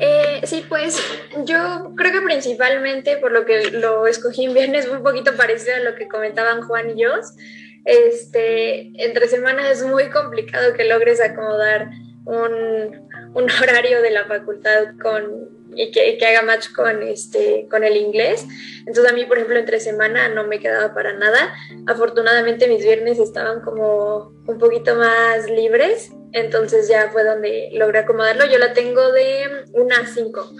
Eh, 0.00 0.40
sí, 0.42 0.66
pues 0.68 1.00
yo 1.44 1.92
creo 1.96 2.12
que 2.12 2.20
principalmente 2.22 3.18
por 3.18 3.30
lo 3.30 3.46
que 3.46 3.70
lo 3.70 4.08
escogí 4.08 4.46
en 4.46 4.54
viernes, 4.54 4.88
un 4.88 5.04
poquito 5.04 5.36
parecido 5.36 5.76
a 5.76 5.88
lo 5.88 5.94
que 5.94 6.08
comentaban 6.08 6.62
Juan 6.62 6.90
y 6.90 7.02
yo. 7.02 7.10
Este, 7.84 8.90
entre 9.00 9.28
semanas 9.28 9.70
es 9.70 9.86
muy 9.86 10.10
complicado 10.10 10.74
que 10.74 10.84
logres 10.86 11.20
acomodar 11.20 11.90
un 12.24 13.46
horario 13.62 14.02
de 14.02 14.10
la 14.10 14.24
facultad 14.24 14.96
con 15.00 15.55
y 15.76 15.90
que, 15.90 16.18
haga 16.26 16.42
match 16.42 16.72
con, 16.72 17.02
este, 17.02 17.66
con 17.70 17.84
el 17.84 17.96
inglés. 17.96 18.44
Entonces 18.86 19.12
a 19.12 19.14
mí, 19.14 19.24
por 19.24 19.36
ejemplo, 19.36 19.58
entre 19.58 19.80
semana 19.80 20.28
no 20.28 20.46
me 20.46 20.58
quedaba 20.58 20.94
para 20.94 21.12
nada. 21.12 21.54
Afortunadamente 21.86 22.68
mis 22.68 22.82
viernes 22.82 23.18
estaban 23.18 23.60
como 23.60 24.32
un 24.46 24.58
poquito 24.58 24.94
más 24.96 25.48
libres, 25.50 26.10
entonces 26.32 26.88
ya 26.88 27.10
fue 27.10 27.24
donde 27.24 27.70
logré 27.72 28.00
acomodarlo. 28.00 28.46
Yo 28.46 28.58
la 28.58 28.72
tengo 28.72 29.12
de 29.12 29.64
una 29.72 29.98
a 29.98 30.06
5. 30.06 30.52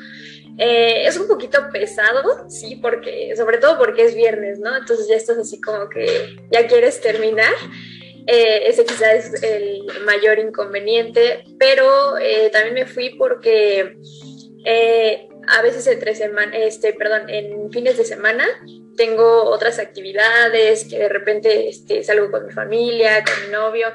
Eh, 0.59 1.07
es 1.07 1.19
un 1.19 1.29
poquito 1.29 1.69
pesado, 1.71 2.49
sí, 2.49 2.77
porque, 2.77 3.35
sobre 3.37 3.59
todo 3.59 3.79
porque 3.79 4.05
es 4.05 4.15
viernes, 4.15 4.59
¿no? 4.59 4.75
Entonces 4.77 5.07
ya 5.07 5.17
estás 5.17 5.37
así 5.37 5.61
como 5.61 5.89
que 5.89 6.37
ya 6.51 6.67
quieres 6.67 7.01
terminar. 7.01 7.53
Eh, 8.27 8.67
ese 8.67 8.85
quizás 8.85 9.33
es 9.33 9.43
el 9.43 9.87
mayor 10.05 10.39
inconveniente, 10.39 11.45
pero 11.59 12.19
eh, 12.19 12.51
también 12.53 12.75
me 12.75 12.87
fui 12.87 13.11
porque 13.11 13.99
eh, 14.69 15.29
a 15.47 15.63
veces 15.63 15.87
entre 15.87 16.17
semana, 16.17 16.57
este, 16.57 16.93
perdón, 16.93 17.31
en 17.31 17.71
fines 17.71 17.97
de 17.97 18.05
semana 18.05 18.45
tengo 18.97 19.45
otras 19.45 19.79
actividades 19.79 20.87
que 20.91 20.99
de 20.99 21.09
repente 21.09 21.69
este, 21.69 22.03
salgo 22.03 22.33
con 22.33 22.47
mi 22.47 22.53
familia, 22.53 23.23
con 23.23 23.47
mi 23.47 23.53
novio. 23.53 23.87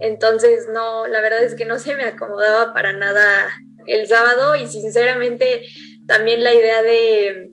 Entonces, 0.00 0.66
no, 0.72 1.06
la 1.06 1.20
verdad 1.20 1.44
es 1.44 1.54
que 1.54 1.64
no 1.64 1.78
se 1.78 1.94
me 1.94 2.04
acomodaba 2.04 2.74
para 2.74 2.92
nada 2.92 3.48
el 3.86 4.08
sábado 4.08 4.56
y 4.56 4.66
sinceramente 4.66 5.62
también 6.08 6.42
la 6.42 6.52
idea 6.52 6.82
de 6.82 7.52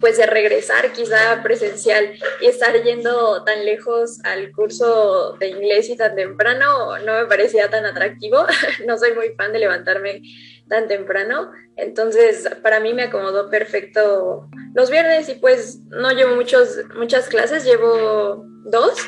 pues 0.00 0.18
de 0.18 0.26
regresar 0.26 0.92
quizá 0.92 1.42
presencial 1.42 2.12
y 2.40 2.46
estar 2.46 2.82
yendo 2.82 3.42
tan 3.44 3.64
lejos 3.64 4.18
al 4.24 4.52
curso 4.52 5.36
de 5.38 5.48
inglés 5.48 5.88
y 5.88 5.96
tan 5.96 6.14
temprano 6.16 6.98
no 6.98 7.20
me 7.20 7.26
parecía 7.26 7.70
tan 7.70 7.86
atractivo. 7.86 8.44
no 8.86 8.98
soy 8.98 9.14
muy 9.14 9.30
fan 9.30 9.52
de 9.52 9.60
levantarme 9.60 10.20
tan 10.68 10.88
temprano. 10.88 11.52
Entonces, 11.76 12.48
para 12.62 12.80
mí 12.80 12.94
me 12.94 13.04
acomodó 13.04 13.50
perfecto 13.50 14.48
los 14.74 14.90
viernes 14.90 15.28
y 15.28 15.34
pues 15.34 15.80
no 15.90 16.12
llevo 16.12 16.34
muchos, 16.34 16.80
muchas 16.96 17.28
clases, 17.28 17.64
llevo 17.64 18.44
dos, 18.64 18.98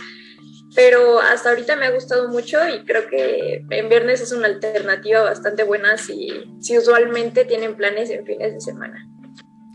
pero 0.74 1.20
hasta 1.20 1.50
ahorita 1.50 1.76
me 1.76 1.86
ha 1.86 1.90
gustado 1.90 2.28
mucho 2.28 2.58
y 2.68 2.84
creo 2.84 3.08
que 3.08 3.64
en 3.70 3.88
viernes 3.88 4.20
es 4.20 4.32
una 4.32 4.46
alternativa 4.46 5.22
bastante 5.22 5.64
buena 5.64 5.96
si, 5.96 6.28
si 6.60 6.76
usualmente 6.76 7.44
tienen 7.44 7.76
planes 7.76 8.10
en 8.10 8.26
fines 8.26 8.52
de 8.54 8.60
semana. 8.60 9.06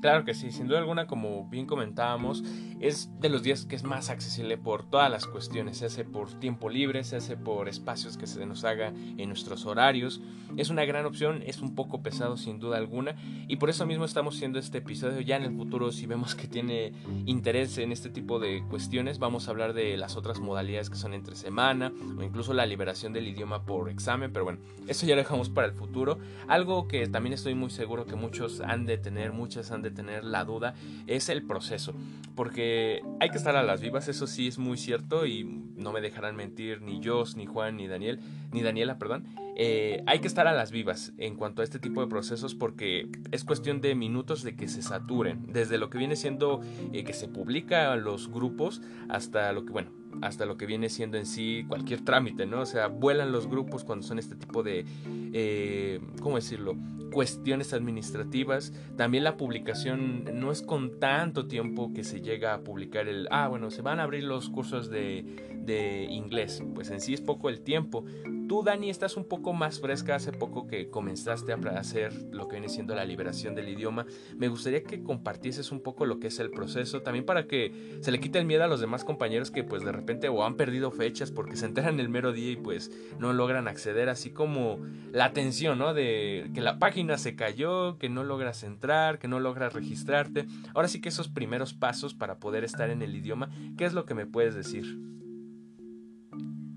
Claro 0.01 0.25
que 0.25 0.33
sí, 0.33 0.51
sin 0.51 0.67
duda 0.67 0.79
alguna, 0.79 1.05
como 1.05 1.47
bien 1.47 1.67
comentábamos, 1.67 2.43
es 2.79 3.11
de 3.19 3.29
los 3.29 3.43
días 3.43 3.67
que 3.67 3.75
es 3.75 3.83
más 3.83 4.09
accesible 4.09 4.57
por 4.57 4.89
todas 4.89 5.11
las 5.11 5.27
cuestiones, 5.27 5.77
se 5.77 5.85
hace 5.85 6.03
por 6.03 6.31
tiempo 6.39 6.69
libre, 6.69 7.03
se 7.03 7.17
hace 7.17 7.37
por 7.37 7.69
espacios 7.69 8.17
que 8.17 8.25
se 8.25 8.43
nos 8.47 8.63
haga 8.63 8.87
en 8.87 9.27
nuestros 9.27 9.67
horarios. 9.67 10.19
Es 10.57 10.71
una 10.71 10.83
gran 10.85 11.05
opción, 11.05 11.43
es 11.45 11.61
un 11.61 11.75
poco 11.75 12.01
pesado 12.01 12.35
sin 12.35 12.59
duda 12.59 12.77
alguna 12.77 13.15
y 13.47 13.57
por 13.57 13.69
eso 13.69 13.85
mismo 13.85 14.03
estamos 14.03 14.35
haciendo 14.35 14.57
este 14.57 14.79
episodio. 14.79 15.21
Ya 15.21 15.35
en 15.35 15.43
el 15.43 15.55
futuro, 15.55 15.91
si 15.91 16.07
vemos 16.07 16.33
que 16.33 16.47
tiene 16.47 16.93
interés 17.27 17.77
en 17.77 17.91
este 17.91 18.09
tipo 18.09 18.39
de 18.39 18.63
cuestiones, 18.69 19.19
vamos 19.19 19.47
a 19.47 19.51
hablar 19.51 19.73
de 19.73 19.97
las 19.97 20.17
otras 20.17 20.39
modalidades 20.39 20.89
que 20.89 20.95
son 20.95 21.13
entre 21.13 21.35
semana 21.35 21.93
o 22.17 22.23
incluso 22.23 22.53
la 22.53 22.65
liberación 22.65 23.13
del 23.13 23.27
idioma 23.27 23.65
por 23.65 23.89
examen, 23.89 24.33
pero 24.33 24.45
bueno, 24.45 24.59
eso 24.87 25.05
ya 25.05 25.15
lo 25.15 25.21
dejamos 25.21 25.49
para 25.49 25.67
el 25.67 25.73
futuro. 25.73 26.17
Algo 26.47 26.87
que 26.87 27.07
también 27.07 27.33
estoy 27.33 27.53
muy 27.53 27.69
seguro 27.69 28.05
que 28.05 28.15
muchos 28.15 28.61
han 28.61 28.87
de 28.87 28.97
tener, 28.97 29.31
muchas 29.31 29.71
han 29.71 29.83
de 29.83 29.90
tener 29.91 30.23
la 30.23 30.45
duda 30.45 30.73
es 31.07 31.29
el 31.29 31.43
proceso, 31.43 31.93
porque 32.35 33.01
hay 33.19 33.29
que 33.29 33.37
estar 33.37 33.55
a 33.55 33.63
las 33.63 33.81
vivas, 33.81 34.07
eso 34.07 34.27
sí 34.27 34.47
es 34.47 34.57
muy 34.57 34.77
cierto 34.77 35.25
y 35.25 35.43
no 35.43 35.91
me 35.91 36.01
dejarán 36.01 36.35
mentir 36.35 36.81
ni 36.81 36.99
yo, 36.99 37.23
ni 37.35 37.45
Juan, 37.45 37.77
ni 37.77 37.87
Daniel, 37.87 38.19
ni 38.51 38.61
Daniela, 38.61 38.97
perdón. 38.97 39.25
Eh, 39.55 40.01
hay 40.07 40.19
que 40.19 40.27
estar 40.27 40.47
a 40.47 40.53
las 40.53 40.71
vivas 40.71 41.13
en 41.17 41.35
cuanto 41.35 41.61
a 41.61 41.65
este 41.65 41.77
tipo 41.77 42.01
de 42.01 42.07
procesos 42.07 42.55
porque 42.55 43.09
es 43.31 43.43
cuestión 43.43 43.81
de 43.81 43.95
minutos 43.95 44.43
de 44.43 44.55
que 44.55 44.67
se 44.67 44.81
saturen, 44.81 45.51
desde 45.51 45.77
lo 45.77 45.89
que 45.89 45.97
viene 45.97 46.15
siendo 46.15 46.61
eh, 46.93 47.03
que 47.03 47.13
se 47.13 47.27
publica 47.27 47.95
los 47.95 48.31
grupos 48.31 48.81
hasta 49.09 49.51
lo 49.51 49.65
que, 49.65 49.71
bueno, 49.71 49.91
hasta 50.21 50.45
lo 50.45 50.57
que 50.57 50.65
viene 50.65 50.89
siendo 50.89 51.17
en 51.17 51.25
sí 51.25 51.65
cualquier 51.67 52.03
trámite, 52.03 52.45
¿no? 52.45 52.61
O 52.61 52.65
sea, 52.65 52.87
vuelan 52.87 53.31
los 53.31 53.47
grupos 53.47 53.83
cuando 53.83 54.05
son 54.05 54.19
este 54.19 54.35
tipo 54.35 54.63
de, 54.63 54.85
eh, 55.33 55.99
¿cómo 56.21 56.35
decirlo? 56.35 56.75
Cuestiones 57.11 57.73
administrativas. 57.73 58.73
También 58.97 59.23
la 59.23 59.37
publicación 59.37 60.23
no 60.33 60.51
es 60.51 60.61
con 60.61 60.99
tanto 60.99 61.47
tiempo 61.47 61.93
que 61.93 62.03
se 62.03 62.21
llega 62.21 62.53
a 62.53 62.61
publicar 62.61 63.07
el, 63.07 63.27
ah, 63.31 63.47
bueno, 63.47 63.69
se 63.69 63.81
van 63.81 63.99
a 63.99 64.03
abrir 64.03 64.23
los 64.23 64.49
cursos 64.49 64.89
de, 64.89 65.25
de 65.65 66.05
inglés. 66.05 66.63
Pues 66.73 66.89
en 66.89 67.01
sí 67.01 67.13
es 67.13 67.21
poco 67.21 67.49
el 67.49 67.61
tiempo. 67.61 68.05
Tú, 68.47 68.63
Dani, 68.63 68.89
estás 68.89 69.15
un 69.15 69.23
poco 69.23 69.53
más 69.53 69.79
fresca 69.79 70.15
hace 70.15 70.33
poco 70.33 70.67
que 70.67 70.89
comenzaste 70.89 71.53
a 71.53 71.55
hacer 71.77 72.11
lo 72.31 72.47
que 72.47 72.57
viene 72.57 72.67
siendo 72.67 72.93
la 72.95 73.05
liberación 73.05 73.55
del 73.55 73.69
idioma. 73.69 74.05
Me 74.35 74.49
gustaría 74.49 74.83
que 74.83 75.03
compartieses 75.03 75.71
un 75.71 75.81
poco 75.81 76.05
lo 76.05 76.19
que 76.19 76.27
es 76.27 76.39
el 76.39 76.51
proceso, 76.51 77.01
también 77.01 77.25
para 77.25 77.47
que 77.47 77.99
se 78.01 78.11
le 78.11 78.19
quite 78.19 78.39
el 78.39 78.45
miedo 78.45 78.63
a 78.63 78.67
los 78.67 78.81
demás 78.81 79.05
compañeros 79.05 79.51
que 79.51 79.63
pues 79.63 79.85
de 79.85 79.93
repente 79.93 80.27
o 80.27 80.43
han 80.43 80.55
perdido 80.55 80.91
fechas 80.91 81.31
porque 81.31 81.55
se 81.55 81.65
enteran 81.65 81.99
el 82.01 82.09
mero 82.09 82.33
día 82.33 82.51
y 82.51 82.55
pues 82.57 82.91
no 83.19 83.31
logran 83.31 83.69
acceder, 83.69 84.09
así 84.09 84.31
como 84.31 84.79
la 85.13 85.31
tensión, 85.31 85.79
¿no? 85.79 85.93
De 85.93 86.51
que 86.53 86.59
la 86.59 86.77
página 86.77 87.00
se 87.17 87.35
cayó, 87.35 87.97
que 87.97 88.09
no 88.09 88.23
logras 88.23 88.63
entrar, 88.63 89.19
que 89.19 89.27
no 89.27 89.39
logras 89.39 89.73
registrarte. 89.73 90.45
Ahora 90.73 90.87
sí 90.87 91.01
que 91.01 91.09
esos 91.09 91.27
primeros 91.27 91.73
pasos 91.73 92.13
para 92.13 92.39
poder 92.39 92.63
estar 92.63 92.89
en 92.89 93.01
el 93.01 93.15
idioma, 93.15 93.49
¿qué 93.77 93.85
es 93.85 93.93
lo 93.93 94.05
que 94.05 94.13
me 94.13 94.25
puedes 94.25 94.55
decir? 94.55 94.85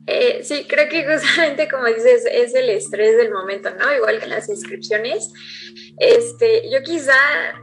Eh, 0.06 0.40
sí, 0.42 0.66
creo 0.68 0.88
que 0.88 1.06
justamente 1.10 1.68
como 1.68 1.86
dices, 1.86 2.26
es 2.30 2.54
el 2.54 2.68
estrés 2.68 3.16
del 3.16 3.30
momento, 3.30 3.70
¿no? 3.78 3.94
Igual 3.94 4.20
que 4.20 4.26
las 4.26 4.48
inscripciones. 4.48 5.32
Este, 5.98 6.70
yo 6.70 6.82
quizá 6.82 7.16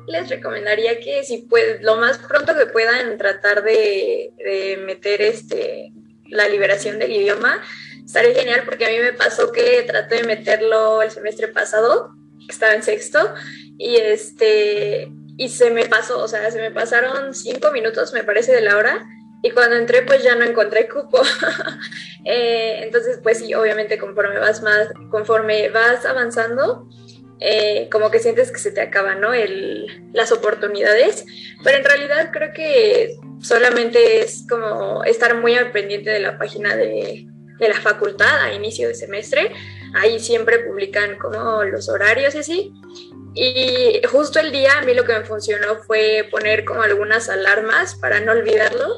les 0.07 0.29
recomendaría 0.29 0.99
que 0.99 1.23
si 1.23 1.39
pues 1.39 1.81
lo 1.81 1.97
más 1.97 2.17
pronto 2.17 2.55
que 2.57 2.65
puedan 2.67 3.17
tratar 3.17 3.63
de, 3.63 4.31
de 4.37 4.77
meter 4.85 5.21
este, 5.21 5.91
la 6.29 6.47
liberación 6.47 6.97
del 6.97 7.11
idioma, 7.11 7.61
estaría 8.03 8.33
genial 8.33 8.63
porque 8.65 8.85
a 8.85 8.89
mí 8.89 8.97
me 8.99 9.13
pasó 9.13 9.51
que 9.51 9.83
traté 9.83 10.15
de 10.15 10.23
meterlo 10.23 11.01
el 11.01 11.11
semestre 11.11 11.49
pasado, 11.49 12.15
estaba 12.51 12.73
en 12.73 12.83
sexto, 12.83 13.33
y 13.77 13.95
este, 13.97 15.11
y 15.37 15.49
se 15.49 15.71
me 15.71 15.85
pasó, 15.85 16.19
o 16.19 16.27
sea, 16.27 16.51
se 16.51 16.59
me 16.59 16.71
pasaron 16.71 17.33
cinco 17.33 17.71
minutos, 17.71 18.13
me 18.13 18.23
parece, 18.23 18.51
de 18.51 18.61
la 18.61 18.77
hora, 18.77 19.07
y 19.43 19.51
cuando 19.51 19.75
entré 19.75 20.03
pues 20.03 20.23
ya 20.23 20.35
no 20.35 20.45
encontré 20.45 20.87
cupo. 20.87 21.21
Eh, 22.23 22.83
entonces 22.83 23.19
pues 23.23 23.39
sí, 23.39 23.55
obviamente 23.55 23.97
conforme 23.97 24.37
vas 24.37 24.61
más, 24.61 24.89
conforme 25.09 25.69
vas 25.69 26.05
avanzando, 26.05 26.87
eh, 27.39 27.89
como 27.91 28.11
que 28.11 28.19
sientes 28.19 28.51
que 28.51 28.59
se 28.59 28.71
te 28.71 28.79
acaban, 28.79 29.19
¿no? 29.19 29.33
El, 29.33 30.11
las 30.13 30.31
oportunidades, 30.31 31.25
pero 31.63 31.79
en 31.79 31.83
realidad 31.83 32.29
creo 32.31 32.53
que 32.53 33.15
solamente 33.41 34.19
es 34.19 34.45
como 34.47 35.03
estar 35.03 35.35
muy 35.35 35.55
al 35.55 35.71
pendiente 35.71 36.11
de 36.11 36.19
la 36.19 36.37
página 36.37 36.75
de, 36.75 37.25
de 37.57 37.69
la 37.69 37.81
facultad 37.81 38.39
a 38.39 38.53
inicio 38.53 38.87
de 38.87 38.93
semestre, 38.93 39.51
ahí 39.93 40.19
siempre 40.19 40.59
publican 40.59 41.17
como 41.17 41.63
los 41.63 41.89
horarios 41.89 42.35
y 42.35 42.37
así, 42.39 42.73
y 43.33 44.01
justo 44.11 44.39
el 44.39 44.51
día 44.51 44.79
a 44.79 44.81
mí 44.81 44.93
lo 44.93 45.05
que 45.05 45.13
me 45.13 45.23
funcionó 45.23 45.77
fue 45.77 46.27
poner 46.29 46.65
como 46.65 46.81
algunas 46.81 47.29
alarmas 47.29 47.95
para 47.95 48.19
no 48.19 48.33
olvidarlo. 48.33 48.97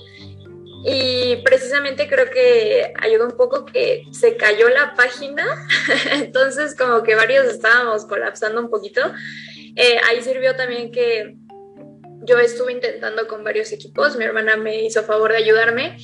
Y 0.85 1.37
precisamente 1.45 2.09
creo 2.09 2.29
que 2.29 2.91
ayudó 2.99 3.25
un 3.25 3.37
poco 3.37 3.65
que 3.65 4.03
se 4.11 4.35
cayó 4.35 4.67
la 4.67 4.95
página, 4.95 5.45
entonces 6.11 6.75
como 6.75 7.03
que 7.03 7.15
varios 7.15 7.45
estábamos 7.45 8.05
colapsando 8.05 8.59
un 8.59 8.69
poquito. 8.69 9.01
Eh, 9.75 9.97
ahí 10.09 10.21
sirvió 10.21 10.55
también 10.55 10.91
que 10.91 11.37
yo 12.23 12.37
estuve 12.39 12.73
intentando 12.73 13.27
con 13.27 13.43
varios 13.43 13.71
equipos, 13.71 14.17
mi 14.17 14.25
hermana 14.25 14.57
me 14.57 14.83
hizo 14.83 15.03
favor 15.03 15.31
de 15.31 15.37
ayudarme, 15.37 15.97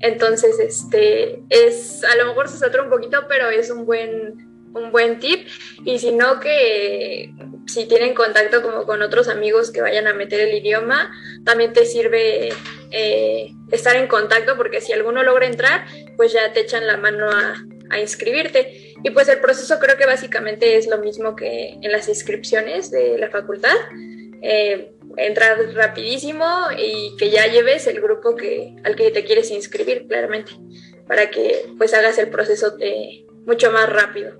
entonces 0.00 0.58
este 0.58 1.42
es 1.48 2.04
a 2.04 2.16
lo 2.16 2.26
mejor 2.26 2.48
se 2.48 2.58
satura 2.58 2.82
un 2.82 2.90
poquito, 2.90 3.26
pero 3.28 3.48
es 3.50 3.70
un 3.70 3.86
buen 3.86 4.46
un 4.74 4.92
buen 4.92 5.18
tip 5.18 5.48
y 5.84 5.98
si 5.98 6.12
no 6.12 6.38
que 6.38 7.32
si 7.66 7.86
tienen 7.86 8.14
contacto 8.14 8.62
como 8.62 8.84
con 8.84 9.02
otros 9.02 9.28
amigos 9.28 9.70
que 9.70 9.80
vayan 9.80 10.06
a 10.06 10.14
meter 10.14 10.40
el 10.40 10.54
idioma, 10.54 11.10
también 11.44 11.72
te 11.72 11.84
sirve 11.84 12.50
eh, 12.90 13.52
estar 13.72 13.96
en 13.96 14.06
contacto 14.06 14.56
porque 14.56 14.80
si 14.80 14.92
alguno 14.92 15.22
logra 15.22 15.46
entrar, 15.46 15.86
pues 16.16 16.32
ya 16.32 16.52
te 16.52 16.60
echan 16.60 16.86
la 16.86 16.96
mano 16.96 17.28
a, 17.30 17.56
inscribirte. 18.00 18.94
Y 19.04 19.10
pues 19.10 19.28
el 19.28 19.38
proceso 19.38 19.78
creo 19.78 19.96
que 19.96 20.06
básicamente 20.06 20.76
es 20.76 20.88
lo 20.88 20.98
mismo 20.98 21.36
que 21.36 21.78
en 21.80 21.92
las 21.92 22.08
inscripciones 22.08 22.90
de 22.90 23.16
la 23.16 23.30
facultad. 23.30 23.76
Eh, 24.42 24.95
entrar 25.16 25.58
rapidísimo 25.74 26.44
y 26.76 27.16
que 27.16 27.30
ya 27.30 27.46
lleves 27.46 27.86
el 27.86 28.00
grupo 28.00 28.34
que, 28.34 28.76
al 28.84 28.96
que 28.96 29.10
te 29.10 29.24
quieres 29.24 29.50
inscribir, 29.50 30.06
claramente, 30.06 30.52
para 31.06 31.30
que 31.30 31.66
pues 31.78 31.94
hagas 31.94 32.18
el 32.18 32.28
proceso 32.28 32.76
de, 32.76 33.26
mucho 33.46 33.70
más 33.70 33.88
rápido. 33.88 34.36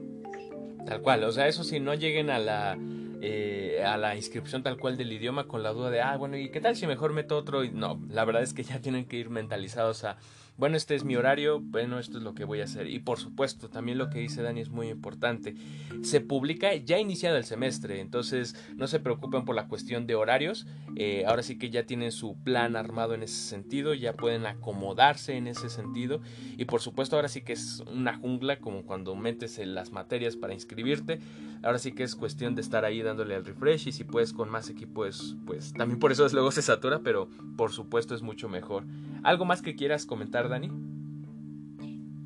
Tal 0.86 1.00
cual, 1.02 1.24
o 1.24 1.32
sea, 1.32 1.48
eso 1.48 1.64
si 1.64 1.80
no 1.80 1.94
lleguen 1.94 2.30
a 2.30 2.38
la 2.38 2.78
eh, 3.22 3.82
a 3.84 3.96
la 3.96 4.14
inscripción 4.14 4.62
tal 4.62 4.76
cual 4.76 4.98
del 4.98 5.10
idioma 5.10 5.48
con 5.48 5.62
la 5.62 5.70
duda 5.70 5.90
de, 5.90 6.02
ah, 6.02 6.16
bueno, 6.16 6.36
¿y 6.36 6.50
qué 6.50 6.60
tal 6.60 6.76
si 6.76 6.86
mejor 6.86 7.14
meto 7.14 7.38
otro? 7.38 7.64
Y 7.64 7.70
no, 7.70 8.00
la 8.10 8.24
verdad 8.26 8.42
es 8.42 8.52
que 8.52 8.62
ya 8.62 8.80
tienen 8.80 9.06
que 9.06 9.16
ir 9.16 9.30
mentalizados 9.30 10.04
a, 10.04 10.18
bueno, 10.58 10.76
este 10.76 10.94
es 10.94 11.04
mi 11.04 11.16
horario, 11.16 11.60
bueno, 11.60 11.98
esto 11.98 12.18
es 12.18 12.24
lo 12.24 12.34
que 12.34 12.44
voy 12.44 12.60
a 12.60 12.64
hacer. 12.64 12.88
Y 12.88 12.98
por 12.98 13.18
supuesto, 13.18 13.68
también 13.68 13.98
lo 13.98 14.08
que 14.08 14.20
dice 14.20 14.42
Dani 14.42 14.60
es 14.60 14.70
muy 14.70 14.88
importante. 14.88 15.54
Se 16.02 16.20
publica 16.20 16.74
ya 16.74 16.98
iniciado 16.98 17.36
el 17.36 17.44
semestre, 17.44 18.00
entonces 18.00 18.56
no 18.76 18.86
se 18.86 19.00
preocupen 19.00 19.44
por 19.44 19.54
la 19.54 19.68
cuestión 19.68 20.06
de 20.06 20.14
horarios. 20.14 20.66
Eh, 20.96 21.24
ahora 21.26 21.42
sí 21.42 21.58
que 21.58 21.70
ya 21.70 21.84
tienen 21.84 22.10
su 22.10 22.36
plan 22.42 22.76
armado 22.76 23.14
en 23.14 23.22
ese 23.22 23.48
sentido, 23.48 23.92
ya 23.92 24.14
pueden 24.14 24.46
acomodarse 24.46 25.36
en 25.36 25.46
ese 25.46 25.68
sentido. 25.68 26.20
Y 26.56 26.64
por 26.64 26.80
supuesto, 26.80 27.16
ahora 27.16 27.28
sí 27.28 27.42
que 27.42 27.52
es 27.52 27.82
una 27.92 28.16
jungla 28.16 28.58
como 28.58 28.84
cuando 28.84 29.14
metes 29.14 29.58
en 29.58 29.74
las 29.74 29.92
materias 29.92 30.36
para 30.36 30.54
inscribirte. 30.54 31.20
Ahora 31.62 31.78
sí 31.78 31.92
que 31.92 32.02
es 32.02 32.14
cuestión 32.14 32.54
de 32.54 32.60
estar 32.60 32.84
ahí 32.84 33.02
dándole 33.02 33.34
al 33.34 33.44
refresh 33.44 33.88
y 33.88 33.92
si 33.92 34.04
puedes 34.04 34.32
con 34.32 34.48
más 34.48 34.70
equipos, 34.70 35.36
pues 35.46 35.72
también 35.72 35.98
por 35.98 36.12
eso 36.12 36.24
es, 36.24 36.32
luego 36.34 36.50
se 36.50 36.62
satura, 36.62 37.00
pero 37.00 37.28
por 37.56 37.72
supuesto 37.72 38.14
es 38.14 38.22
mucho 38.22 38.48
mejor. 38.48 38.84
¿Algo 39.22 39.44
más 39.44 39.62
que 39.62 39.74
quieras 39.74 40.06
comentar, 40.06 40.45
Dani? 40.48 40.70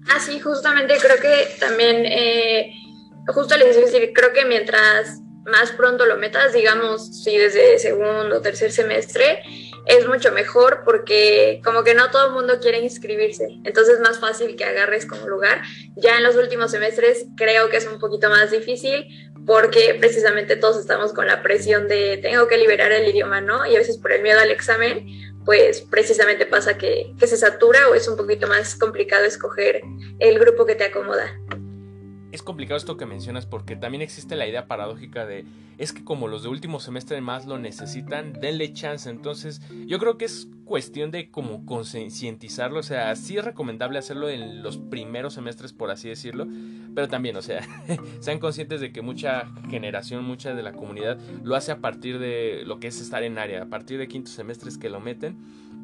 Ah, 0.08 0.20
sí, 0.20 0.40
justamente 0.40 0.96
creo 1.00 1.18
que 1.18 1.48
también, 1.58 2.04
eh, 2.06 2.72
justo 3.28 3.56
les 3.56 3.76
decir, 3.76 4.12
creo 4.14 4.32
que 4.32 4.44
mientras 4.44 5.20
más 5.46 5.72
pronto 5.72 6.06
lo 6.06 6.16
metas, 6.16 6.52
digamos, 6.52 7.22
si 7.22 7.36
desde 7.36 7.78
segundo 7.78 8.38
o 8.38 8.40
tercer 8.40 8.72
semestre, 8.72 9.42
es 9.86 10.06
mucho 10.06 10.32
mejor 10.32 10.82
porque 10.84 11.60
como 11.64 11.82
que 11.82 11.94
no 11.94 12.10
todo 12.10 12.28
el 12.28 12.32
mundo 12.32 12.60
quiere 12.60 12.80
inscribirse, 12.80 13.46
entonces 13.64 13.94
es 13.94 14.00
más 14.00 14.18
fácil 14.18 14.56
que 14.56 14.64
agarres 14.64 15.06
como 15.06 15.26
lugar. 15.26 15.62
Ya 15.96 16.16
en 16.16 16.22
los 16.22 16.36
últimos 16.36 16.70
semestres 16.70 17.26
creo 17.36 17.70
que 17.70 17.78
es 17.78 17.86
un 17.86 17.98
poquito 17.98 18.28
más 18.28 18.50
difícil 18.50 19.06
porque 19.46 19.96
precisamente 19.98 20.56
todos 20.56 20.78
estamos 20.78 21.12
con 21.12 21.26
la 21.26 21.42
presión 21.42 21.88
de 21.88 22.18
tengo 22.18 22.46
que 22.46 22.58
liberar 22.58 22.92
el 22.92 23.08
idioma, 23.08 23.40
¿no? 23.40 23.66
Y 23.66 23.74
a 23.74 23.78
veces 23.78 23.98
por 23.98 24.12
el 24.12 24.22
miedo 24.22 24.38
al 24.38 24.50
examen, 24.50 25.06
pues 25.44 25.80
precisamente 25.80 26.46
pasa 26.46 26.76
que, 26.76 27.14
que 27.18 27.26
se 27.26 27.36
satura 27.36 27.88
o 27.88 27.94
es 27.94 28.06
un 28.08 28.16
poquito 28.16 28.46
más 28.46 28.74
complicado 28.74 29.24
escoger 29.24 29.80
el 30.18 30.38
grupo 30.38 30.66
que 30.66 30.74
te 30.74 30.84
acomoda 30.84 31.38
es 32.32 32.42
complicado 32.42 32.76
esto 32.76 32.96
que 32.96 33.06
mencionas 33.06 33.46
porque 33.46 33.76
también 33.76 34.02
existe 34.02 34.36
la 34.36 34.46
idea 34.46 34.66
paradójica 34.66 35.26
de 35.26 35.44
es 35.78 35.92
que 35.92 36.04
como 36.04 36.28
los 36.28 36.42
de 36.42 36.48
último 36.50 36.78
semestre 36.78 37.20
más 37.20 37.46
lo 37.46 37.58
necesitan, 37.58 38.34
denle 38.34 38.72
chance. 38.74 39.08
Entonces, 39.08 39.62
yo 39.86 39.98
creo 39.98 40.18
que 40.18 40.26
es 40.26 40.46
cuestión 40.64 41.10
de 41.10 41.30
como 41.30 41.64
concientizarlo, 41.64 42.78
o 42.78 42.82
sea, 42.82 43.16
sí 43.16 43.38
es 43.38 43.44
recomendable 43.44 43.98
hacerlo 43.98 44.28
en 44.28 44.62
los 44.62 44.76
primeros 44.76 45.34
semestres 45.34 45.72
por 45.72 45.90
así 45.90 46.08
decirlo, 46.08 46.46
pero 46.94 47.08
también, 47.08 47.36
o 47.36 47.42
sea, 47.42 47.66
sean 48.20 48.38
conscientes 48.38 48.80
de 48.80 48.92
que 48.92 49.02
mucha 49.02 49.48
generación, 49.68 50.24
mucha 50.24 50.54
de 50.54 50.62
la 50.62 50.72
comunidad 50.72 51.18
lo 51.42 51.56
hace 51.56 51.72
a 51.72 51.78
partir 51.78 52.18
de 52.18 52.62
lo 52.66 52.78
que 52.78 52.88
es 52.88 53.00
estar 53.00 53.22
en 53.22 53.38
área, 53.38 53.62
a 53.62 53.66
partir 53.66 53.98
de 53.98 54.06
quinto 54.06 54.30
semestres 54.30 54.78
que 54.78 54.90
lo 54.90 55.00
meten 55.00 55.38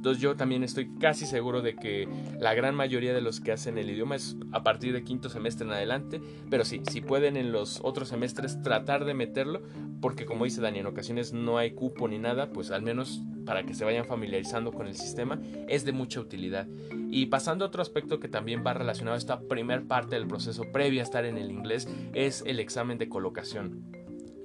entonces 0.07 0.23
yo 0.23 0.37
también 0.37 0.63
estoy 0.63 0.89
casi 1.01 1.27
seguro 1.27 1.63
de 1.63 1.75
que 1.75 2.09
la 2.39 2.55
gran 2.55 2.77
mayoría 2.77 3.13
de 3.13 3.21
los 3.21 3.41
que 3.41 3.51
hacen 3.51 3.77
el 3.77 3.91
idioma 3.91 4.15
es 4.15 4.37
a 4.53 4.63
partir 4.63 4.93
de 4.93 5.03
quinto 5.03 5.29
semestre 5.29 5.67
en 5.67 5.73
adelante. 5.73 6.21
Pero 6.49 6.65
sí, 6.65 6.81
si 6.89 7.01
pueden 7.01 7.37
en 7.37 7.51
los 7.51 7.81
otros 7.83 8.11
semestres 8.11 8.63
tratar 8.63 9.05
de 9.05 9.15
meterlo, 9.15 9.63
porque 10.01 10.25
como 10.25 10.45
dice 10.45 10.61
Dani, 10.61 10.79
en 10.79 10.87
ocasiones 10.87 11.33
no 11.33 11.59
hay 11.59 11.73
cupo 11.73 12.07
ni 12.07 12.21
nada, 12.21 12.53
pues 12.53 12.71
al 12.71 12.83
menos 12.83 13.21
para 13.45 13.65
que 13.65 13.75
se 13.75 13.85
vayan 13.85 14.05
familiarizando 14.05 14.71
con 14.71 14.87
el 14.87 14.95
sistema, 14.95 15.41
es 15.67 15.85
de 15.85 15.91
mucha 15.91 16.21
utilidad. 16.21 16.69
Y 17.11 17.27
pasando 17.27 17.65
a 17.65 17.69
otro 17.69 17.83
aspecto 17.83 18.21
que 18.21 18.29
también 18.29 18.63
va 18.65 18.75
relacionado 18.75 19.17
a 19.17 19.19
esta 19.19 19.41
primer 19.41 19.89
parte 19.89 20.15
del 20.15 20.29
proceso 20.29 20.71
previo 20.71 21.01
a 21.01 21.03
estar 21.03 21.25
en 21.25 21.37
el 21.37 21.51
inglés, 21.51 21.89
es 22.15 22.45
el 22.47 22.61
examen 22.61 22.97
de 22.97 23.09
colocación. 23.09 23.96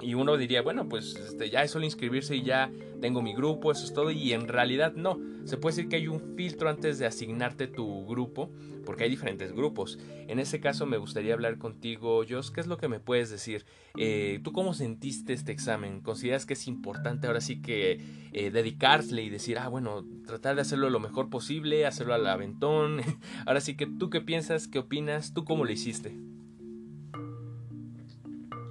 Y 0.01 0.15
uno 0.15 0.37
diría, 0.37 0.61
bueno, 0.61 0.89
pues 0.89 1.15
este, 1.15 1.49
ya 1.49 1.63
es 1.63 1.71
solo 1.71 1.85
inscribirse 1.85 2.35
y 2.35 2.43
ya 2.43 2.71
tengo 3.01 3.21
mi 3.21 3.33
grupo, 3.33 3.71
eso 3.71 3.85
es 3.85 3.93
todo. 3.93 4.11
Y 4.11 4.33
en 4.33 4.47
realidad 4.47 4.93
no. 4.93 5.19
Se 5.45 5.57
puede 5.57 5.75
decir 5.75 5.89
que 5.89 5.97
hay 5.97 6.07
un 6.07 6.35
filtro 6.35 6.69
antes 6.69 6.99
de 6.99 7.05
asignarte 7.05 7.67
tu 7.67 8.05
grupo, 8.05 8.51
porque 8.85 9.03
hay 9.03 9.09
diferentes 9.09 9.53
grupos. 9.53 9.99
En 10.27 10.39
ese 10.39 10.59
caso 10.59 10.85
me 10.85 10.97
gustaría 10.97 11.33
hablar 11.33 11.57
contigo, 11.57 12.23
Jos. 12.27 12.51
¿Qué 12.51 12.61
es 12.61 12.67
lo 12.67 12.77
que 12.77 12.87
me 12.87 12.99
puedes 12.99 13.29
decir? 13.29 13.65
Eh, 13.97 14.39
¿Tú 14.43 14.51
cómo 14.51 14.73
sentiste 14.73 15.33
este 15.33 15.51
examen? 15.51 16.01
¿Consideras 16.01 16.45
que 16.45 16.53
es 16.53 16.67
importante 16.67 17.27
ahora 17.27 17.41
sí 17.41 17.61
que 17.61 17.99
eh, 18.33 18.51
y 18.51 19.29
decir, 19.29 19.57
ah, 19.57 19.67
bueno, 19.67 20.05
tratar 20.25 20.55
de 20.55 20.61
hacerlo 20.61 20.89
lo 20.89 20.99
mejor 20.99 21.29
posible, 21.29 21.85
hacerlo 21.85 22.13
al 22.13 22.25
aventón? 22.27 23.01
ahora 23.45 23.61
sí 23.61 23.75
que 23.75 23.87
tú 23.87 24.09
qué 24.09 24.21
piensas, 24.21 24.67
qué 24.67 24.79
opinas, 24.79 25.33
tú 25.33 25.43
cómo 25.43 25.65
lo 25.65 25.71
hiciste? 25.71 26.15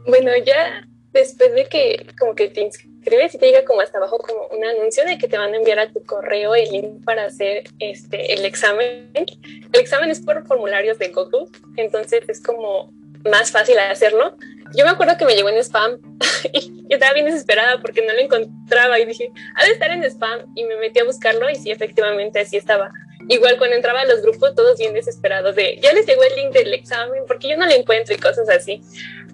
Bueno, 0.06 0.30
ya 0.44 0.88
después 1.12 1.52
de 1.54 1.64
que 1.66 2.06
como 2.18 2.34
que 2.34 2.48
te 2.48 2.60
inscribes 2.60 3.34
y 3.34 3.38
te 3.38 3.46
llega 3.46 3.64
como 3.64 3.80
hasta 3.80 3.98
abajo 3.98 4.18
como 4.18 4.46
un 4.48 4.64
anuncio 4.64 5.04
de 5.04 5.18
que 5.18 5.28
te 5.28 5.38
van 5.38 5.52
a 5.52 5.56
enviar 5.56 5.78
a 5.78 5.90
tu 5.90 6.04
correo 6.04 6.54
el 6.54 6.70
link 6.70 7.04
para 7.04 7.24
hacer 7.24 7.64
este 7.78 8.32
el 8.32 8.44
examen. 8.44 9.10
El 9.14 9.80
examen 9.80 10.10
es 10.10 10.20
por 10.20 10.46
formularios 10.46 10.98
de 10.98 11.08
Google, 11.08 11.46
entonces 11.76 12.28
es 12.28 12.42
como 12.42 12.92
más 13.24 13.50
fácil 13.50 13.78
hacerlo. 13.78 14.36
Yo 14.74 14.84
me 14.84 14.92
acuerdo 14.92 15.16
que 15.16 15.24
me 15.24 15.34
llegó 15.34 15.48
en 15.48 15.56
spam 15.58 15.98
y 16.52 16.86
estaba 16.88 17.12
bien 17.12 17.26
desesperada 17.26 17.80
porque 17.80 18.02
no 18.06 18.12
lo 18.12 18.20
encontraba 18.20 18.98
y 19.00 19.04
dije, 19.04 19.32
ha 19.56 19.64
de 19.64 19.72
estar 19.72 19.90
en 19.90 20.04
spam 20.04 20.46
y 20.54 20.64
me 20.64 20.76
metí 20.76 21.00
a 21.00 21.04
buscarlo 21.04 21.50
y 21.50 21.56
sí, 21.56 21.70
efectivamente 21.70 22.40
así 22.40 22.56
estaba. 22.56 22.92
Igual 23.28 23.58
cuando 23.58 23.76
entraba 23.76 24.00
a 24.00 24.04
los 24.06 24.22
grupos, 24.22 24.54
todos 24.54 24.78
bien 24.78 24.94
desesperados 24.94 25.54
de, 25.54 25.78
ya 25.80 25.92
les 25.92 26.06
llegó 26.06 26.22
el 26.22 26.34
link 26.36 26.52
del 26.52 26.74
examen 26.74 27.22
porque 27.26 27.48
yo 27.48 27.56
no 27.56 27.66
lo 27.66 27.72
encuentro 27.72 28.14
y 28.14 28.18
cosas 28.18 28.48
así. 28.48 28.82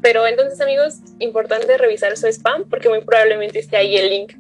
Pero 0.03 0.27
entonces, 0.27 0.61
amigos, 0.61 0.97
importante 1.19 1.79
revisar 1.79 2.17
su 2.17 2.27
spam 2.27 2.65
porque 2.69 2.89
muy 2.89 3.01
probablemente 3.01 3.59
esté 3.59 3.77
ahí 3.77 3.97
el 3.97 4.11
link. 4.11 4.33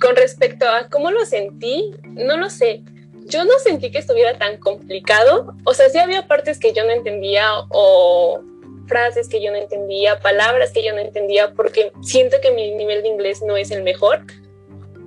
Con 0.00 0.16
respecto 0.16 0.68
a 0.68 0.88
cómo 0.88 1.10
lo 1.10 1.24
sentí, 1.24 1.92
no 2.04 2.36
lo 2.36 2.50
sé. 2.50 2.82
Yo 3.26 3.44
no 3.44 3.58
sentí 3.62 3.90
que 3.90 3.98
estuviera 3.98 4.36
tan 4.36 4.58
complicado. 4.58 5.54
O 5.64 5.74
sea, 5.74 5.88
sí 5.88 5.98
había 5.98 6.26
partes 6.26 6.58
que 6.58 6.72
yo 6.72 6.84
no 6.84 6.90
entendía 6.90 7.50
o 7.70 8.42
frases 8.86 9.28
que 9.28 9.42
yo 9.42 9.50
no 9.50 9.56
entendía, 9.56 10.20
palabras 10.20 10.72
que 10.72 10.82
yo 10.82 10.92
no 10.92 10.98
entendía, 10.98 11.52
porque 11.54 11.92
siento 12.02 12.36
que 12.42 12.50
mi 12.50 12.74
nivel 12.74 13.02
de 13.02 13.08
inglés 13.08 13.40
no 13.42 13.56
es 13.56 13.70
el 13.70 13.82
mejor. 13.82 14.22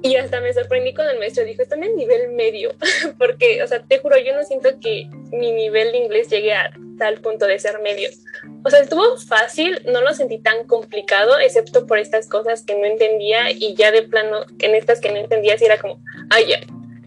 Y 0.05 0.17
hasta 0.17 0.39
me 0.39 0.53
sorprendí 0.53 0.93
cuando 0.93 1.13
el 1.13 1.19
maestro 1.19 1.43
dijo, 1.43 1.63
están 1.63 1.83
en 1.83 1.95
nivel 1.95 2.29
medio, 2.33 2.75
porque, 3.17 3.63
o 3.63 3.67
sea, 3.67 3.81
te 3.81 3.97
juro, 3.97 4.19
yo 4.19 4.35
no 4.35 4.43
siento 4.43 4.79
que 4.79 5.09
mi 5.31 5.51
nivel 5.51 5.91
de 5.93 5.97
inglés 5.97 6.29
llegue 6.29 6.53
a 6.53 6.71
tal 7.00 7.21
punto 7.21 7.47
de 7.47 7.57
ser 7.57 7.81
medio. 7.81 8.09
O 8.63 8.69
sea, 8.69 8.81
estuvo 8.81 9.17
fácil, 9.17 9.81
no 9.88 10.01
lo 10.01 10.13
sentí 10.13 10.38
tan 10.38 10.67
complicado, 10.67 11.39
excepto 11.39 11.88
por 11.88 11.97
estas 11.97 12.29
cosas 12.29 12.63
que 12.63 12.75
no 12.75 12.85
entendía 12.85 13.50
y 13.50 13.74
ya 13.74 13.91
de 13.91 14.03
plano, 14.03 14.45
en 14.59 14.75
estas 14.75 15.01
que 15.01 15.12
no 15.12 15.17
entendía, 15.17 15.57
sí 15.57 15.65
era 15.65 15.79
como, 15.79 16.00
ay, 16.29 16.50
ya, 16.50 16.59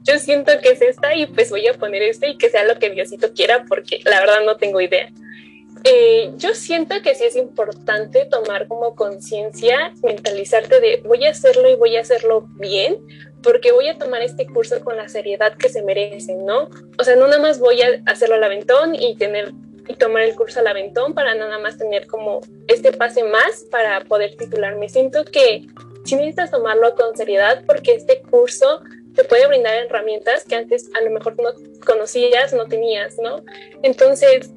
yo 0.02 0.18
siento 0.18 0.52
que 0.60 0.70
es 0.70 0.82
esta 0.82 1.14
y 1.14 1.26
pues 1.26 1.50
voy 1.50 1.68
a 1.68 1.74
poner 1.74 2.02
este 2.02 2.30
y 2.30 2.36
que 2.36 2.50
sea 2.50 2.64
lo 2.64 2.80
que 2.80 2.90
Diosito 2.90 3.32
quiera, 3.32 3.64
porque 3.68 4.00
la 4.06 4.18
verdad 4.18 4.40
no 4.44 4.56
tengo 4.56 4.80
idea. 4.80 5.08
Eh, 5.84 6.32
yo 6.36 6.54
siento 6.54 6.96
que 7.02 7.14
sí 7.14 7.24
es 7.24 7.36
importante 7.36 8.24
tomar 8.26 8.66
como 8.66 8.94
conciencia, 8.94 9.92
mentalizarte 10.02 10.80
de 10.80 11.02
voy 11.04 11.26
a 11.26 11.30
hacerlo 11.30 11.68
y 11.68 11.76
voy 11.76 11.96
a 11.96 12.00
hacerlo 12.00 12.46
bien, 12.56 12.98
porque 13.42 13.72
voy 13.72 13.88
a 13.88 13.98
tomar 13.98 14.22
este 14.22 14.46
curso 14.46 14.80
con 14.80 14.96
la 14.96 15.08
seriedad 15.08 15.56
que 15.56 15.68
se 15.68 15.82
merece, 15.82 16.34
¿no? 16.34 16.68
O 16.98 17.04
sea, 17.04 17.16
no 17.16 17.26
nada 17.26 17.40
más 17.40 17.60
voy 17.60 17.82
a 17.82 18.02
hacerlo 18.06 18.34
al 18.34 18.44
aventón 18.44 18.94
y 18.94 19.16
tener 19.16 19.52
y 19.88 19.94
tomar 19.94 20.22
el 20.22 20.34
curso 20.36 20.60
al 20.60 20.66
aventón 20.66 21.14
para 21.14 21.34
nada 21.34 21.58
más 21.58 21.78
tener 21.78 22.06
como 22.06 22.42
este 22.66 22.92
pase 22.92 23.24
más 23.24 23.64
para 23.70 24.04
poder 24.04 24.36
titularme. 24.36 24.88
Siento 24.90 25.24
que 25.24 25.66
sí 26.04 26.14
necesitas 26.14 26.50
tomarlo 26.50 26.94
con 26.94 27.16
seriedad 27.16 27.62
porque 27.66 27.94
este 27.94 28.20
curso 28.20 28.82
te 29.14 29.24
puede 29.24 29.46
brindar 29.46 29.74
herramientas 29.74 30.44
que 30.44 30.56
antes 30.56 30.90
a 30.94 31.00
lo 31.00 31.10
mejor 31.10 31.40
no 31.40 31.50
conocías, 31.84 32.52
no 32.52 32.66
tenías, 32.66 33.18
¿no? 33.18 33.42
Entonces, 33.82 34.50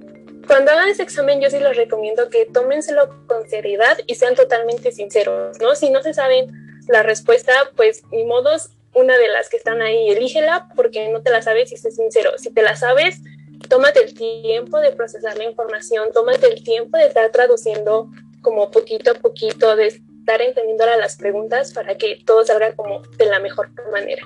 cuando 0.51 0.71
hagan 0.71 0.89
ese 0.89 1.03
examen 1.03 1.39
yo 1.39 1.49
sí 1.49 1.59
les 1.59 1.77
recomiendo 1.77 2.29
que 2.29 2.45
tómenselo 2.45 3.25
con 3.25 3.49
seriedad 3.49 3.97
y 4.05 4.15
sean 4.15 4.35
totalmente 4.35 4.91
sinceros, 4.91 5.57
¿no? 5.61 5.75
Si 5.75 5.89
no 5.89 6.03
se 6.03 6.13
saben 6.13 6.83
la 6.89 7.03
respuesta, 7.03 7.53
pues 7.77 8.03
ni 8.11 8.25
modos, 8.25 8.71
una 8.93 9.17
de 9.17 9.29
las 9.29 9.47
que 9.47 9.55
están 9.55 9.81
ahí, 9.81 10.09
elígela 10.09 10.67
porque 10.75 11.07
no 11.07 11.21
te 11.21 11.31
la 11.31 11.41
sabes 11.41 11.71
y 11.71 11.77
sé 11.77 11.89
sincero. 11.89 12.31
Si 12.35 12.51
te 12.51 12.63
la 12.63 12.75
sabes, 12.75 13.21
tómate 13.69 14.03
el 14.03 14.13
tiempo 14.13 14.81
de 14.81 14.91
procesar 14.91 15.37
la 15.37 15.45
información, 15.45 16.09
tómate 16.13 16.47
el 16.47 16.65
tiempo 16.65 16.97
de 16.97 17.05
estar 17.05 17.31
traduciendo 17.31 18.11
como 18.41 18.71
poquito 18.71 19.11
a 19.11 19.13
poquito, 19.13 19.77
de 19.77 19.87
estar 19.87 20.41
entendiendo 20.41 20.85
las 20.85 21.15
preguntas 21.15 21.71
para 21.71 21.95
que 21.95 22.23
todo 22.25 22.43
salga 22.43 22.75
como 22.75 23.03
de 23.17 23.25
la 23.27 23.39
mejor 23.39 23.69
manera. 23.89 24.23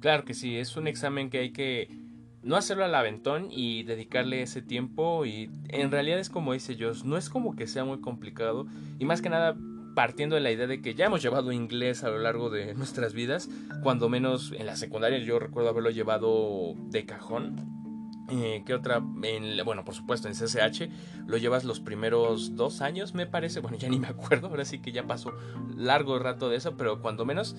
Claro 0.00 0.24
que 0.24 0.34
sí, 0.34 0.58
es 0.58 0.76
un 0.76 0.88
examen 0.88 1.30
que 1.30 1.38
hay 1.38 1.52
que 1.52 2.03
no 2.44 2.56
hacerlo 2.56 2.84
al 2.84 2.94
aventón 2.94 3.48
y 3.50 3.82
dedicarle 3.84 4.42
ese 4.42 4.62
tiempo 4.62 5.24
y 5.26 5.50
en 5.68 5.90
realidad 5.90 6.18
es 6.18 6.30
como 6.30 6.52
dice 6.52 6.76
Josh, 6.78 7.02
no 7.04 7.16
es 7.16 7.30
como 7.30 7.56
que 7.56 7.66
sea 7.66 7.84
muy 7.84 8.00
complicado 8.00 8.66
y 8.98 9.04
más 9.04 9.22
que 9.22 9.30
nada 9.30 9.56
partiendo 9.94 10.34
de 10.34 10.42
la 10.42 10.50
idea 10.50 10.66
de 10.66 10.82
que 10.82 10.94
ya 10.94 11.06
hemos 11.06 11.22
llevado 11.22 11.52
inglés 11.52 12.04
a 12.04 12.10
lo 12.10 12.18
largo 12.18 12.50
de 12.50 12.74
nuestras 12.74 13.14
vidas, 13.14 13.48
cuando 13.82 14.08
menos 14.08 14.52
en 14.52 14.66
la 14.66 14.76
secundaria 14.76 15.18
yo 15.18 15.38
recuerdo 15.38 15.70
haberlo 15.70 15.90
llevado 15.90 16.74
de 16.90 17.06
cajón 17.06 17.83
eh, 18.30 18.62
¿Qué 18.64 18.72
otra? 18.72 19.00
bueno, 19.64 19.84
por 19.84 19.94
supuesto, 19.94 20.28
en 20.28 20.34
CSH 20.34 20.88
lo 21.26 21.36
llevas 21.36 21.64
los 21.64 21.80
primeros 21.80 22.56
dos 22.56 22.80
años, 22.80 23.14
me 23.14 23.26
parece. 23.26 23.60
Bueno, 23.60 23.76
ya 23.76 23.88
ni 23.88 23.98
me 23.98 24.08
acuerdo, 24.08 24.48
ahora 24.48 24.64
sí 24.64 24.78
que 24.78 24.92
ya 24.92 25.06
pasó 25.06 25.34
largo 25.76 26.18
rato 26.18 26.48
de 26.48 26.56
eso, 26.56 26.76
pero 26.76 27.02
cuando 27.02 27.24
menos, 27.26 27.56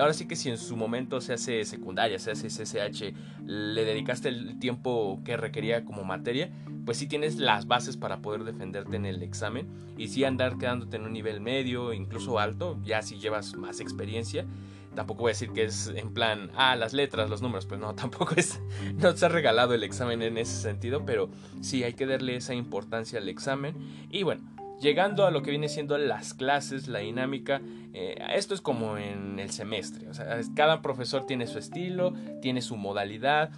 ahora 0.00 0.14
sí 0.14 0.26
que 0.26 0.36
si 0.36 0.48
en 0.48 0.56
su 0.56 0.76
momento 0.76 1.20
se 1.20 1.34
hace 1.34 1.64
secundaria, 1.64 2.18
se 2.18 2.30
hace 2.30 2.48
CSH, 2.48 3.12
le 3.44 3.84
dedicaste 3.84 4.28
el 4.28 4.58
tiempo 4.58 5.20
que 5.24 5.36
requería 5.36 5.84
como 5.84 6.04
materia, 6.04 6.50
pues 6.86 6.96
sí 6.96 7.06
tienes 7.06 7.36
las 7.36 7.66
bases 7.66 7.96
para 7.96 8.22
poder 8.22 8.44
defenderte 8.44 8.96
en 8.96 9.04
el 9.04 9.22
examen 9.22 9.68
y 9.98 10.08
sí 10.08 10.24
andar 10.24 10.56
quedándote 10.56 10.96
en 10.96 11.04
un 11.04 11.12
nivel 11.12 11.40
medio, 11.40 11.92
incluso 11.92 12.38
alto, 12.38 12.78
ya 12.82 13.02
si 13.02 13.18
llevas 13.18 13.54
más 13.54 13.80
experiencia 13.80 14.46
tampoco 14.94 15.22
voy 15.22 15.30
a 15.30 15.34
decir 15.34 15.50
que 15.50 15.64
es 15.64 15.88
en 15.94 16.12
plan, 16.12 16.50
ah, 16.56 16.76
las 16.76 16.92
letras, 16.92 17.30
los 17.30 17.42
números, 17.42 17.66
pues 17.66 17.80
no, 17.80 17.94
tampoco 17.96 18.34
es, 18.36 18.60
no 18.94 19.16
se 19.16 19.26
ha 19.26 19.28
regalado 19.28 19.74
el 19.74 19.82
examen 19.82 20.22
en 20.22 20.38
ese 20.38 20.60
sentido, 20.60 21.04
pero 21.04 21.30
sí 21.60 21.84
hay 21.84 21.94
que 21.94 22.06
darle 22.06 22.36
esa 22.36 22.54
importancia 22.54 23.18
al 23.18 23.28
examen. 23.28 23.76
Y 24.10 24.22
bueno, 24.22 24.42
llegando 24.80 25.26
a 25.26 25.30
lo 25.30 25.42
que 25.42 25.50
viene 25.50 25.68
siendo 25.68 25.96
las 25.98 26.34
clases, 26.34 26.88
la 26.88 27.00
dinámica, 27.00 27.60
eh, 27.92 28.16
esto 28.34 28.54
es 28.54 28.60
como 28.60 28.96
en 28.96 29.38
el 29.38 29.50
semestre, 29.50 30.08
o 30.08 30.14
sea, 30.14 30.38
cada 30.54 30.82
profesor 30.82 31.26
tiene 31.26 31.46
su 31.46 31.58
estilo, 31.58 32.12
tiene 32.40 32.62
su 32.62 32.76
modalidad, 32.76 33.50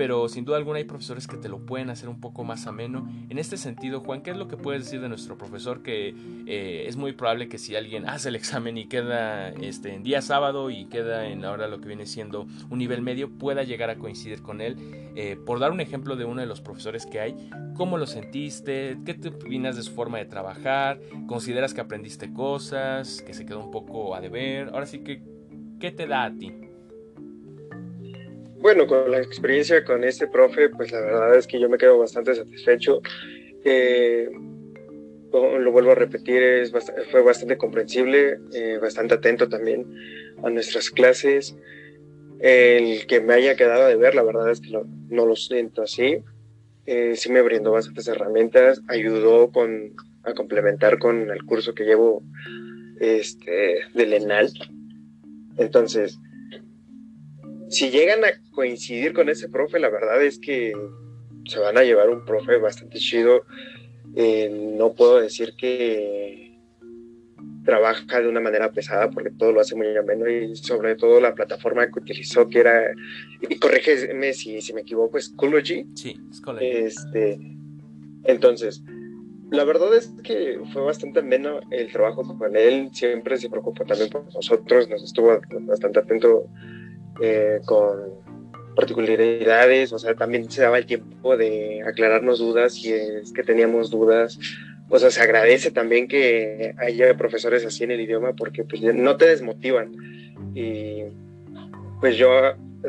pero 0.00 0.30
sin 0.30 0.46
duda 0.46 0.56
alguna 0.56 0.78
hay 0.78 0.84
profesores 0.84 1.26
que 1.26 1.36
te 1.36 1.50
lo 1.50 1.66
pueden 1.66 1.90
hacer 1.90 2.08
un 2.08 2.22
poco 2.22 2.42
más 2.42 2.66
ameno. 2.66 3.06
En 3.28 3.36
este 3.36 3.58
sentido, 3.58 4.00
Juan, 4.00 4.22
¿qué 4.22 4.30
es 4.30 4.36
lo 4.38 4.48
que 4.48 4.56
puedes 4.56 4.84
decir 4.84 5.02
de 5.02 5.10
nuestro 5.10 5.36
profesor? 5.36 5.82
Que 5.82 6.14
eh, 6.46 6.86
es 6.86 6.96
muy 6.96 7.12
probable 7.12 7.50
que 7.50 7.58
si 7.58 7.76
alguien 7.76 8.08
hace 8.08 8.30
el 8.30 8.36
examen 8.36 8.78
y 8.78 8.86
queda 8.86 9.50
este, 9.50 9.92
en 9.92 10.02
día 10.02 10.22
sábado 10.22 10.70
y 10.70 10.86
queda 10.86 11.26
en 11.26 11.44
ahora 11.44 11.68
lo 11.68 11.82
que 11.82 11.88
viene 11.88 12.06
siendo 12.06 12.46
un 12.70 12.78
nivel 12.78 13.02
medio, 13.02 13.28
pueda 13.28 13.62
llegar 13.62 13.90
a 13.90 13.96
coincidir 13.96 14.40
con 14.40 14.62
él. 14.62 14.78
Eh, 15.16 15.36
por 15.44 15.58
dar 15.58 15.70
un 15.70 15.80
ejemplo 15.80 16.16
de 16.16 16.24
uno 16.24 16.40
de 16.40 16.46
los 16.46 16.62
profesores 16.62 17.04
que 17.04 17.20
hay, 17.20 17.50
¿cómo 17.74 17.98
lo 17.98 18.06
sentiste? 18.06 18.96
¿Qué 19.04 19.12
te 19.12 19.28
opinas 19.28 19.76
de 19.76 19.82
su 19.82 19.92
forma 19.92 20.16
de 20.16 20.24
trabajar? 20.24 20.98
¿Consideras 21.26 21.74
que 21.74 21.82
aprendiste 21.82 22.32
cosas? 22.32 23.20
¿Que 23.20 23.34
se 23.34 23.44
quedó 23.44 23.62
un 23.62 23.70
poco 23.70 23.79
a 24.14 24.20
deber? 24.20 24.68
Ahora 24.72 24.86
sí 24.86 25.00
que, 25.00 25.22
¿qué 25.78 25.90
te 25.90 26.06
da 26.06 26.24
a 26.24 26.36
ti? 26.36 26.52
Bueno, 28.60 28.86
con 28.86 29.10
la 29.10 29.18
experiencia 29.18 29.84
con 29.84 30.04
este 30.04 30.26
profe, 30.26 30.68
pues 30.68 30.92
la 30.92 31.00
verdad 31.00 31.36
es 31.36 31.46
que 31.46 31.58
yo 31.58 31.68
me 31.68 31.78
quedo 31.78 31.98
bastante 31.98 32.34
satisfecho. 32.34 33.00
Eh, 33.64 34.28
lo 35.32 35.72
vuelvo 35.72 35.92
a 35.92 35.94
repetir, 35.94 36.42
es 36.42 36.72
fue 37.10 37.22
bastante 37.22 37.56
comprensible, 37.56 38.38
eh, 38.52 38.78
bastante 38.80 39.14
atento 39.14 39.48
también 39.48 39.86
a 40.42 40.50
nuestras 40.50 40.90
clases. 40.90 41.56
El 42.38 43.06
que 43.06 43.20
me 43.20 43.34
haya 43.34 43.56
quedado 43.56 43.86
de 43.86 43.96
ver, 43.96 44.14
la 44.14 44.22
verdad 44.22 44.50
es 44.50 44.60
que 44.60 44.70
no 45.08 45.26
lo 45.26 45.36
siento 45.36 45.82
así. 45.82 46.22
Eh, 46.86 47.14
sí 47.16 47.30
me 47.30 47.42
brindó 47.42 47.72
bastantes 47.72 48.08
herramientas, 48.08 48.82
ayudó 48.88 49.50
con, 49.52 49.94
a 50.24 50.34
complementar 50.34 50.98
con 50.98 51.30
el 51.30 51.44
curso 51.44 51.74
que 51.74 51.84
llevo 51.84 52.22
este, 53.00 53.80
del 53.94 54.12
ENAL. 54.12 54.52
Entonces, 55.56 56.18
si 57.68 57.90
llegan 57.90 58.24
a 58.24 58.28
coincidir 58.52 59.12
con 59.12 59.28
ese 59.28 59.48
profe, 59.48 59.80
la 59.80 59.88
verdad 59.88 60.22
es 60.22 60.38
que 60.38 60.72
se 61.46 61.58
van 61.58 61.78
a 61.78 61.82
llevar 61.82 62.10
un 62.10 62.24
profe 62.24 62.58
bastante 62.58 62.98
chido. 62.98 63.44
Eh, 64.14 64.48
no 64.50 64.92
puedo 64.92 65.20
decir 65.20 65.54
que 65.56 66.58
trabaja 67.64 68.20
de 68.20 68.28
una 68.28 68.40
manera 68.40 68.72
pesada 68.72 69.10
porque 69.10 69.30
todo 69.30 69.52
lo 69.52 69.60
hace 69.60 69.76
muy 69.76 69.96
ameno 69.96 70.28
y 70.28 70.56
sobre 70.56 70.96
todo 70.96 71.20
la 71.20 71.34
plataforma 71.34 71.86
que 71.86 72.00
utilizó 72.00 72.48
que 72.48 72.60
era, 72.60 72.92
y 73.48 73.56
corrígeme 73.56 74.32
si, 74.32 74.60
si 74.60 74.72
me 74.72 74.80
equivoco, 74.80 75.18
es 75.18 75.26
Schoology. 75.26 75.86
Sí, 75.94 76.18
Schoology. 76.32 76.66
Este, 76.66 77.38
entonces, 78.24 78.82
la 79.50 79.64
verdad 79.64 79.94
es 79.94 80.12
que 80.22 80.60
fue 80.72 80.82
bastante 80.82 81.20
ameno 81.20 81.60
el 81.70 81.90
trabajo 81.92 82.22
con 82.38 82.56
él, 82.56 82.90
siempre 82.92 83.36
se 83.36 83.50
preocupó 83.50 83.84
también 83.84 84.10
por 84.10 84.24
nosotros, 84.32 84.88
nos 84.88 85.02
estuvo 85.02 85.40
bastante 85.62 85.98
atento 85.98 86.46
eh, 87.20 87.60
con 87.64 88.20
particularidades, 88.76 89.92
o 89.92 89.98
sea, 89.98 90.14
también 90.14 90.50
se 90.50 90.62
daba 90.62 90.78
el 90.78 90.86
tiempo 90.86 91.36
de 91.36 91.82
aclararnos 91.86 92.38
dudas 92.38 92.74
si 92.74 92.92
es 92.92 93.32
que 93.32 93.42
teníamos 93.42 93.90
dudas. 93.90 94.38
O 94.88 94.98
sea, 94.98 95.10
se 95.10 95.20
agradece 95.20 95.70
también 95.70 96.08
que 96.08 96.74
haya 96.78 97.16
profesores 97.16 97.64
así 97.64 97.84
en 97.84 97.92
el 97.92 98.00
idioma 98.00 98.32
porque 98.32 98.64
pues, 98.64 98.82
no 98.82 99.16
te 99.16 99.26
desmotivan. 99.26 99.92
Y 100.54 101.02
pues 102.00 102.16
yo 102.16 102.30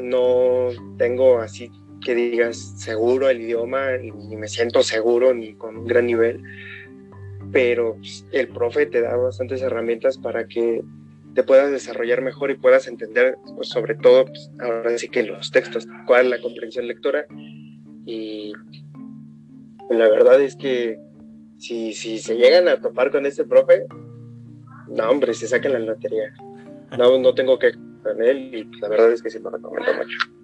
no 0.02 0.70
tengo 0.98 1.40
así 1.40 1.70
que 2.04 2.16
digas 2.16 2.58
seguro 2.78 3.30
el 3.30 3.42
idioma 3.42 3.96
y 3.96 4.12
ni 4.12 4.36
me 4.36 4.48
siento 4.48 4.84
seguro 4.84 5.34
ni 5.34 5.54
con 5.54 5.78
un 5.78 5.88
gran 5.88 6.06
nivel. 6.06 6.42
pero 7.52 7.96
pues, 7.96 8.26
el 8.32 8.48
profe 8.48 8.86
te 8.86 9.02
da 9.02 9.16
bastantes 9.18 9.62
herramientas 9.62 10.18
para 10.18 10.48
que 10.48 10.84
te 11.34 11.44
puedas 11.44 11.72
desarrollar 11.72 12.22
mejor 12.22 12.52
y 12.52 12.56
puedas 12.56 12.88
entender, 12.88 13.38
pues, 13.56 13.70
sobre 13.70 13.96
todo, 13.96 14.26
pues, 14.26 14.52
ahora 14.60 14.98
sí 14.98 15.10
que 15.10 15.24
los 15.24 15.52
textos, 15.52 15.88
cuál 16.06 16.26
es 16.26 16.32
la 16.32 16.42
comprensión 16.42 16.88
lectora. 16.88 17.26
Y 18.06 18.54
la 19.90 20.10
verdad 20.10 20.42
es 20.42 20.56
que 20.56 21.00
si, 21.58 21.94
si 21.94 22.20
se 22.20 22.36
llegan 22.36 22.68
a 22.68 22.82
topar 22.82 23.12
con 23.12 23.26
este 23.26 23.44
profe, 23.46 23.86
no, 24.90 25.10
hombre, 25.10 25.34
se 25.34 25.48
sacan 25.48 25.74
la 25.74 25.80
lotería. 25.80 26.34
No, 26.98 27.18
no 27.18 27.34
tengo 27.34 27.58
que 27.58 27.72
con 28.04 28.22
él 28.22 28.54
y 28.54 28.80
la 28.80 28.90
verdad 28.90 29.12
es 29.12 29.22
que 29.22 29.30
sí 29.30 29.40
lo 29.40 29.50
recomiendo 29.50 29.94
mucho. 29.94 30.41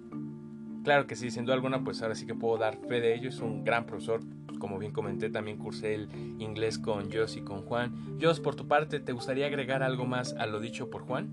Claro 0.88 1.06
que 1.06 1.16
sí, 1.16 1.30
sin 1.30 1.44
duda 1.44 1.54
alguna, 1.54 1.84
pues 1.84 2.00
ahora 2.00 2.14
sí 2.14 2.26
que 2.26 2.34
puedo 2.34 2.56
dar 2.56 2.78
fe 2.88 3.02
de 3.02 3.14
ello. 3.14 3.28
Es 3.28 3.40
un 3.40 3.62
gran 3.62 3.84
profesor. 3.84 4.20
Como 4.58 4.78
bien 4.78 4.90
comenté, 4.90 5.28
también 5.28 5.58
cursé 5.58 5.92
el 5.92 6.08
inglés 6.38 6.78
con 6.78 7.12
Jos 7.12 7.36
y 7.36 7.42
con 7.42 7.60
Juan. 7.60 8.18
Jos, 8.18 8.40
por 8.40 8.56
tu 8.56 8.66
parte, 8.66 8.98
¿te 8.98 9.12
gustaría 9.12 9.44
agregar 9.44 9.82
algo 9.82 10.06
más 10.06 10.32
a 10.38 10.46
lo 10.46 10.60
dicho 10.60 10.88
por 10.88 11.02
Juan? 11.02 11.28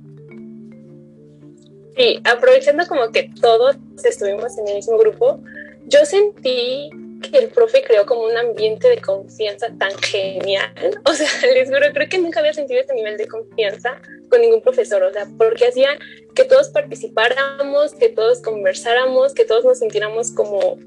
Sí, 1.96 2.20
aprovechando 2.26 2.86
como 2.86 3.13
que 3.13 3.32
todos 3.39 3.78
estuvimos 4.04 4.58
en 4.58 4.68
el 4.68 4.76
mismo 4.76 4.98
grupo, 4.98 5.41
yo 5.86 6.04
sentí 6.04 6.89
que 7.22 7.38
el 7.38 7.48
profe 7.48 7.82
creó 7.82 8.06
como 8.06 8.24
un 8.26 8.38
ambiente 8.38 8.89
de 8.89 9.00
confianza 9.00 9.68
tan 9.80 9.98
genial. 10.00 10.74
O 11.06 11.13
sea, 11.13 11.30
les 11.54 11.70
juro, 11.70 11.94
creo 11.94 12.10
que 12.10 12.18
nunca 12.18 12.41
había 12.41 12.52
sentido 12.52 12.82
este 12.82 12.94
nivel 12.94 13.15
de 13.15 13.30
confianza 13.30 14.02
con 14.30 14.42
ningún 14.42 14.62
profesor. 14.62 15.04
O 15.04 15.12
sea, 15.12 15.28
porque 15.38 15.68
hacían 15.68 15.98
que 16.34 16.44
todos 16.44 16.70
participáramos, 16.70 17.94
que 17.94 18.10
todos 18.10 18.42
conversáramos, 18.42 19.34
que 19.34 19.46
todos 19.46 19.66
nos 19.66 19.80
sintiéramos 19.80 20.32
como 20.32 20.78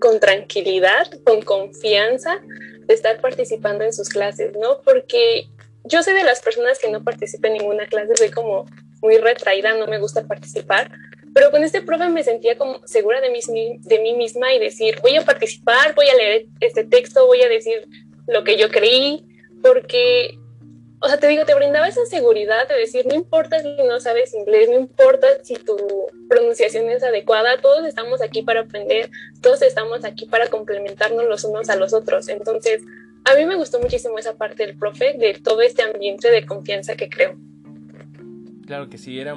con 0.00 0.18
tranquilidad, 0.18 1.06
con 1.24 1.42
confianza 1.42 2.40
de 2.86 2.94
estar 2.94 3.20
participando 3.20 3.84
en 3.84 3.92
sus 3.92 4.08
clases, 4.08 4.56
¿no? 4.56 4.80
Porque 4.82 5.48
yo 5.84 6.02
soy 6.02 6.14
de 6.14 6.24
las 6.24 6.40
personas 6.40 6.78
que 6.78 6.90
no 6.90 7.04
participan 7.04 7.52
en 7.52 7.58
ninguna 7.58 7.86
clase, 7.86 8.16
soy 8.16 8.30
como 8.30 8.66
muy 9.02 9.18
retraída, 9.18 9.74
no 9.74 9.86
me 9.86 9.98
gusta 9.98 10.26
participar, 10.26 10.90
pero 11.32 11.50
con 11.50 11.62
este 11.62 11.82
profe 11.82 12.08
me 12.08 12.24
sentía 12.24 12.58
como 12.58 12.86
segura 12.86 13.20
de 13.20 13.30
mí, 13.30 13.40
de 13.80 13.98
mí 14.00 14.14
misma 14.14 14.52
y 14.52 14.58
decir, 14.58 14.98
voy 15.02 15.16
a 15.16 15.24
participar, 15.24 15.94
voy 15.94 16.08
a 16.08 16.16
leer 16.16 16.46
este 16.60 16.84
texto, 16.84 17.26
voy 17.26 17.42
a 17.42 17.48
decir 17.48 17.86
lo 18.26 18.44
que 18.44 18.56
yo 18.56 18.68
creí, 18.70 19.24
porque, 19.62 20.38
o 21.02 21.08
sea, 21.08 21.18
te 21.18 21.28
digo, 21.28 21.46
te 21.46 21.54
brindaba 21.54 21.88
esa 21.88 22.04
seguridad 22.04 22.68
de 22.68 22.74
decir, 22.74 23.06
no 23.06 23.14
importa 23.14 23.60
si 23.60 23.74
no 23.82 24.00
sabes 24.00 24.34
inglés, 24.34 24.68
no 24.68 24.76
importa 24.76 25.26
si 25.42 25.54
tu 25.54 25.76
pronunciación 26.28 26.90
es 26.90 27.02
adecuada, 27.02 27.58
todos 27.60 27.86
estamos 27.86 28.20
aquí 28.20 28.42
para 28.42 28.60
aprender, 28.60 29.10
todos 29.40 29.62
estamos 29.62 30.04
aquí 30.04 30.26
para 30.26 30.48
complementarnos 30.48 31.24
los 31.24 31.44
unos 31.44 31.70
a 31.70 31.76
los 31.76 31.94
otros. 31.94 32.28
Entonces, 32.28 32.82
a 33.24 33.34
mí 33.34 33.46
me 33.46 33.56
gustó 33.56 33.80
muchísimo 33.80 34.18
esa 34.18 34.36
parte 34.36 34.66
del 34.66 34.76
profe, 34.76 35.14
de 35.16 35.34
todo 35.42 35.62
este 35.62 35.82
ambiente 35.82 36.30
de 36.30 36.44
confianza 36.44 36.96
que 36.96 37.08
creo. 37.08 37.34
Claro 38.66 38.90
que 38.90 38.98
sí, 38.98 39.18
era 39.18 39.34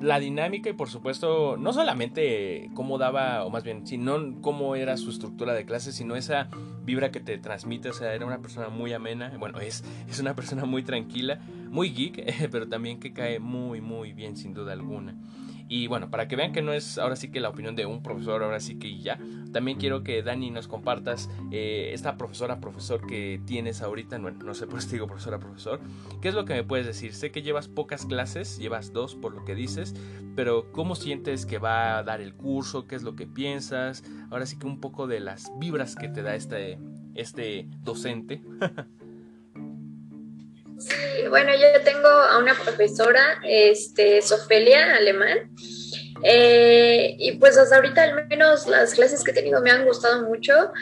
la 0.00 0.18
dinámica 0.18 0.70
y 0.70 0.72
por 0.72 0.88
supuesto 0.88 1.56
no 1.56 1.72
solamente 1.72 2.70
cómo 2.74 2.98
daba, 2.98 3.44
o 3.44 3.50
más 3.50 3.64
bien, 3.64 3.86
sino 3.86 4.40
cómo 4.40 4.76
era 4.76 4.96
su 4.96 5.10
estructura 5.10 5.54
de 5.54 5.64
clase, 5.64 5.92
sino 5.92 6.16
esa 6.16 6.48
vibra 6.84 7.10
que 7.10 7.20
te 7.20 7.38
transmite, 7.38 7.88
o 7.88 7.92
sea, 7.92 8.14
era 8.14 8.26
una 8.26 8.38
persona 8.38 8.68
muy 8.68 8.92
amena, 8.92 9.32
bueno, 9.38 9.60
es, 9.60 9.84
es 10.08 10.20
una 10.20 10.34
persona 10.36 10.64
muy 10.64 10.82
tranquila, 10.82 11.40
muy 11.70 11.90
geek, 11.90 12.48
pero 12.50 12.68
también 12.68 13.00
que 13.00 13.12
cae 13.12 13.38
muy, 13.38 13.80
muy 13.80 14.12
bien 14.12 14.36
sin 14.36 14.54
duda 14.54 14.72
alguna. 14.72 15.14
Y 15.68 15.88
bueno, 15.88 16.10
para 16.10 16.28
que 16.28 16.36
vean 16.36 16.52
que 16.52 16.62
no 16.62 16.72
es 16.72 16.98
ahora 16.98 17.16
sí 17.16 17.30
que 17.30 17.40
la 17.40 17.48
opinión 17.48 17.74
de 17.74 17.86
un 17.86 18.02
profesor, 18.02 18.42
ahora 18.42 18.60
sí 18.60 18.78
que 18.78 18.98
ya, 18.98 19.18
también 19.52 19.78
quiero 19.78 20.04
que 20.04 20.22
Dani 20.22 20.50
nos 20.50 20.68
compartas 20.68 21.28
eh, 21.50 21.90
esta 21.92 22.16
profesora, 22.16 22.60
profesor 22.60 23.06
que 23.06 23.40
tienes 23.46 23.82
ahorita, 23.82 24.18
bueno, 24.18 24.44
no 24.44 24.54
sé 24.54 24.66
por 24.66 24.80
qué 24.80 24.92
digo 24.92 25.06
profesora, 25.06 25.40
profesor, 25.40 25.80
¿qué 26.20 26.28
es 26.28 26.34
lo 26.34 26.44
que 26.44 26.54
me 26.54 26.62
puedes 26.62 26.86
decir? 26.86 27.14
Sé 27.14 27.32
que 27.32 27.42
llevas 27.42 27.66
pocas 27.68 28.06
clases, 28.06 28.58
llevas 28.58 28.92
dos 28.92 29.16
por 29.16 29.34
lo 29.34 29.44
que 29.44 29.54
dices, 29.54 29.94
pero 30.36 30.70
¿cómo 30.72 30.94
sientes 30.94 31.46
que 31.46 31.58
va 31.58 31.98
a 31.98 32.02
dar 32.02 32.20
el 32.20 32.34
curso? 32.34 32.86
¿Qué 32.86 32.94
es 32.94 33.02
lo 33.02 33.16
que 33.16 33.26
piensas? 33.26 34.04
Ahora 34.30 34.46
sí 34.46 34.58
que 34.58 34.66
un 34.66 34.80
poco 34.80 35.06
de 35.06 35.20
las 35.20 35.50
vibras 35.58 35.96
que 35.96 36.08
te 36.08 36.22
da 36.22 36.36
este, 36.36 36.78
este 37.14 37.68
docente. 37.82 38.42
Sí, 40.78 41.26
bueno, 41.28 41.52
yo 41.54 41.80
tengo 41.84 42.08
a 42.08 42.38
una 42.38 42.54
profesora, 42.54 43.40
este, 43.42 44.20
Sofelia, 44.20 44.96
alemán, 44.96 45.50
eh, 46.22 47.14
y 47.18 47.32
pues 47.32 47.56
hasta 47.58 47.76
ahorita 47.76 48.02
al 48.02 48.26
menos 48.28 48.66
las 48.66 48.94
clases 48.94 49.22
que 49.22 49.30
he 49.30 49.34
tenido 49.34 49.60
me 49.60 49.70
han 49.70 49.84
gustado 49.84 50.22
mucho. 50.26 50.72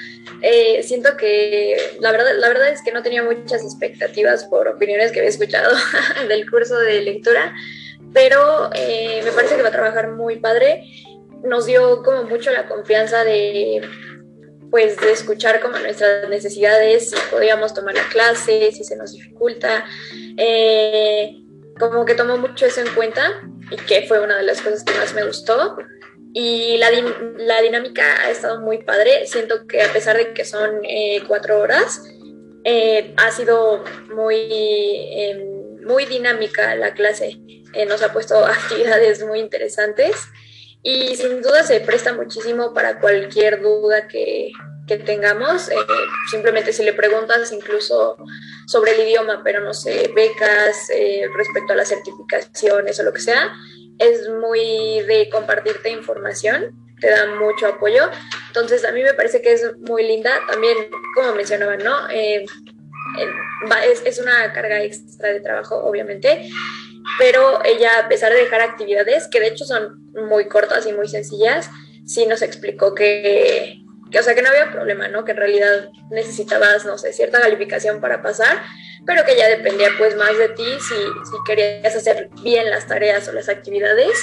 Eh, 0.43 0.83
siento 0.83 1.17
que 1.17 1.77
la 2.01 2.13
verdad, 2.13 2.33
la 2.39 2.49
verdad 2.49 2.69
es 2.69 2.83
que 2.83 2.93
no 2.93 3.03
tenía 3.03 3.23
muchas 3.23 3.63
expectativas 3.63 4.45
por 4.45 4.69
opiniones 4.69 5.13
que 5.13 5.21
había 5.21 5.31
escuchado 5.31 5.75
del 6.29 6.51
curso 6.51 6.79
de 6.79 7.01
lectura, 7.03 7.55
pero 8.13 8.71
eh, 8.75 9.21
me 9.25 9.33
parece 9.33 9.57
que 9.57 9.63
va 9.63 9.69
a 9.69 9.73
trabajar 9.73 10.09
muy 10.09 10.37
padre. 10.37 10.85
Nos 11.43 11.67
dio 11.67 12.03
como 12.03 12.25
mucho 12.25 12.51
la 12.51 12.67
confianza 12.67 13.23
de 13.23 13.83
pues 14.75 14.97
de 14.97 15.13
escuchar 15.13 15.61
como 15.61 15.79
nuestras 15.79 16.29
necesidades, 16.29 17.11
si 17.11 17.17
podíamos 17.31 17.73
tomar 17.75 17.95
la 17.95 18.09
clase, 18.09 18.73
si 18.73 18.83
se 18.83 18.97
nos 18.97 19.13
dificulta, 19.13 19.85
eh, 20.37 21.45
como 21.79 22.05
que 22.05 22.17
tomó 22.17 22.39
mucho 22.39 22.67
eso 22.67 22.81
en 22.81 22.93
cuenta 22.93 23.41
y 23.71 23.77
que 23.77 24.05
fue 24.09 24.19
una 24.19 24.37
de 24.37 24.43
las 24.43 24.61
cosas 24.61 24.83
que 24.83 24.93
más 24.95 25.15
me 25.15 25.25
gustó. 25.25 25.77
Y 26.33 26.77
la, 26.79 26.91
la 27.37 27.63
dinámica 27.63 28.03
ha 28.23 28.31
estado 28.31 28.61
muy 28.63 28.79
padre, 28.79 29.29
siento 29.29 29.65
que 29.69 29.81
a 29.81 29.93
pesar 29.93 30.17
de 30.17 30.35
que 30.35 30.45
son 30.45 30.81
eh, 30.83 31.23
cuatro 31.29 31.61
horas, 31.61 32.03
eh, 32.65 33.15
ha 33.17 33.31
sido 33.31 33.85
muy, 34.13 34.49
em, 34.51 35.85
muy 35.87 36.05
dinámica 36.07 36.75
la 36.75 36.95
clase, 36.95 37.39
nos 37.87 38.03
ha 38.03 38.13
puesto 38.13 38.35
actividades 38.45 39.25
muy 39.25 39.39
interesantes 39.39 40.17
y 40.87 41.17
sin 41.17 41.41
duda 41.41 41.63
se 41.65 41.81
presta 41.81 42.13
muchísimo 42.13 42.75
para 42.75 43.01
cualquier 43.01 43.63
duda 43.63 44.07
que, 44.07 44.53
que 44.87 44.99
tengamos. 44.99 45.71
Eh, 45.71 45.77
simplemente 46.31 46.75
si 46.75 46.85
le 46.85 46.93
preguntas 46.93 47.51
incluso 47.53 48.19
sobre 48.67 48.93
el 48.93 49.09
idioma, 49.09 49.41
pero 49.43 49.61
no 49.61 49.73
sé, 49.73 50.13
becas 50.15 50.91
eh, 50.91 51.27
respecto 51.35 51.73
a 51.73 51.77
las 51.77 51.89
certificaciones 51.89 53.01
o 53.01 53.03
lo 53.03 53.15
que 53.15 53.21
sea, 53.21 53.51
es 53.99 54.29
muy 54.29 55.01
de 55.03 55.31
compartirte 55.33 55.89
información, 55.89 56.77
te 57.01 57.09
da 57.09 57.35
mucho 57.35 57.67
apoyo. 57.67 58.11
Entonces 58.49 58.85
a 58.85 58.93
mí 58.93 59.03
me 59.03 59.15
parece 59.15 59.41
que 59.41 59.55
es 59.55 59.79
muy 59.79 60.07
linda. 60.07 60.39
También, 60.51 60.77
como 61.15 61.35
mencionaban, 61.35 61.79
¿no? 61.79 62.11
Eh, 62.11 62.45
es, 63.91 64.03
es 64.05 64.19
una 64.19 64.53
carga 64.53 64.83
extra 64.83 65.31
de 65.31 65.41
trabajo, 65.41 65.77
obviamente, 65.77 66.51
pero 67.19 67.65
ella, 67.65 67.91
a 68.01 68.09
pesar 68.09 68.33
de 68.33 68.39
dejar 68.39 68.61
actividades, 68.61 69.29
que 69.29 69.41
de 69.41 69.49
hecho 69.49 69.65
son 69.65 70.11
muy 70.15 70.49
cortas 70.49 70.87
y 70.87 70.93
muy 70.93 71.09
sencillas, 71.09 71.71
sí 72.07 72.27
nos 72.27 72.43
explicó 72.43 72.95
que, 72.95 73.81
que, 74.11 74.19
o 74.19 74.23
sea, 74.23 74.35
que 74.35 74.43
no 74.43 74.49
había 74.49 74.73
problema, 74.73 75.09
¿no? 75.09 75.25
Que 75.25 75.33
en 75.33 75.39
realidad 75.39 75.91
necesitabas, 76.11 76.85
no 76.85 76.99
sé, 76.99 77.13
cierta 77.13 77.41
calificación 77.41 78.01
para 78.01 78.23
pasar, 78.23 78.63
pero 79.07 79.25
que 79.25 79.37
ya 79.37 79.49
dependía 79.49 79.89
pues 79.99 80.17
más 80.17 80.37
de 80.39 80.49
ti 80.51 80.67
si, 80.81 80.95
si 80.95 81.37
querías 81.47 81.95
hacer 81.95 82.31
bien 82.43 82.71
las 82.71 82.87
tareas 82.87 83.29
o 83.29 83.33
las 83.33 83.49
actividades, 83.49 84.23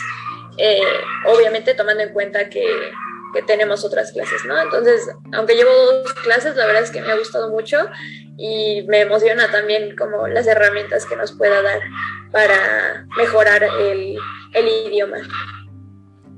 eh, 0.58 0.82
obviamente 1.28 1.74
tomando 1.74 2.04
en 2.04 2.14
cuenta 2.14 2.50
que, 2.50 2.66
que 3.34 3.42
tenemos 3.44 3.84
otras 3.86 4.12
clases, 4.12 4.44
¿no? 4.46 4.60
Entonces, 4.60 5.08
aunque 5.34 5.56
llevo 5.56 5.72
dos 5.72 6.14
clases, 6.16 6.56
la 6.56 6.66
verdad 6.66 6.84
es 6.84 6.92
que 6.92 7.02
me 7.02 7.12
ha 7.12 7.18
gustado 7.18 7.50
mucho 7.50 7.78
y 8.38 8.84
me 8.88 9.02
emociona 9.02 9.52
también 9.52 9.96
como 9.96 10.28
las 10.28 10.48
herramientas 10.48 11.06
que 11.06 11.16
nos 11.16 11.32
pueda 11.32 11.62
dar 11.62 11.80
para 12.32 13.08
mejorar 13.18 13.64
el, 13.64 14.18
el 14.54 14.68
idioma. 14.88 15.18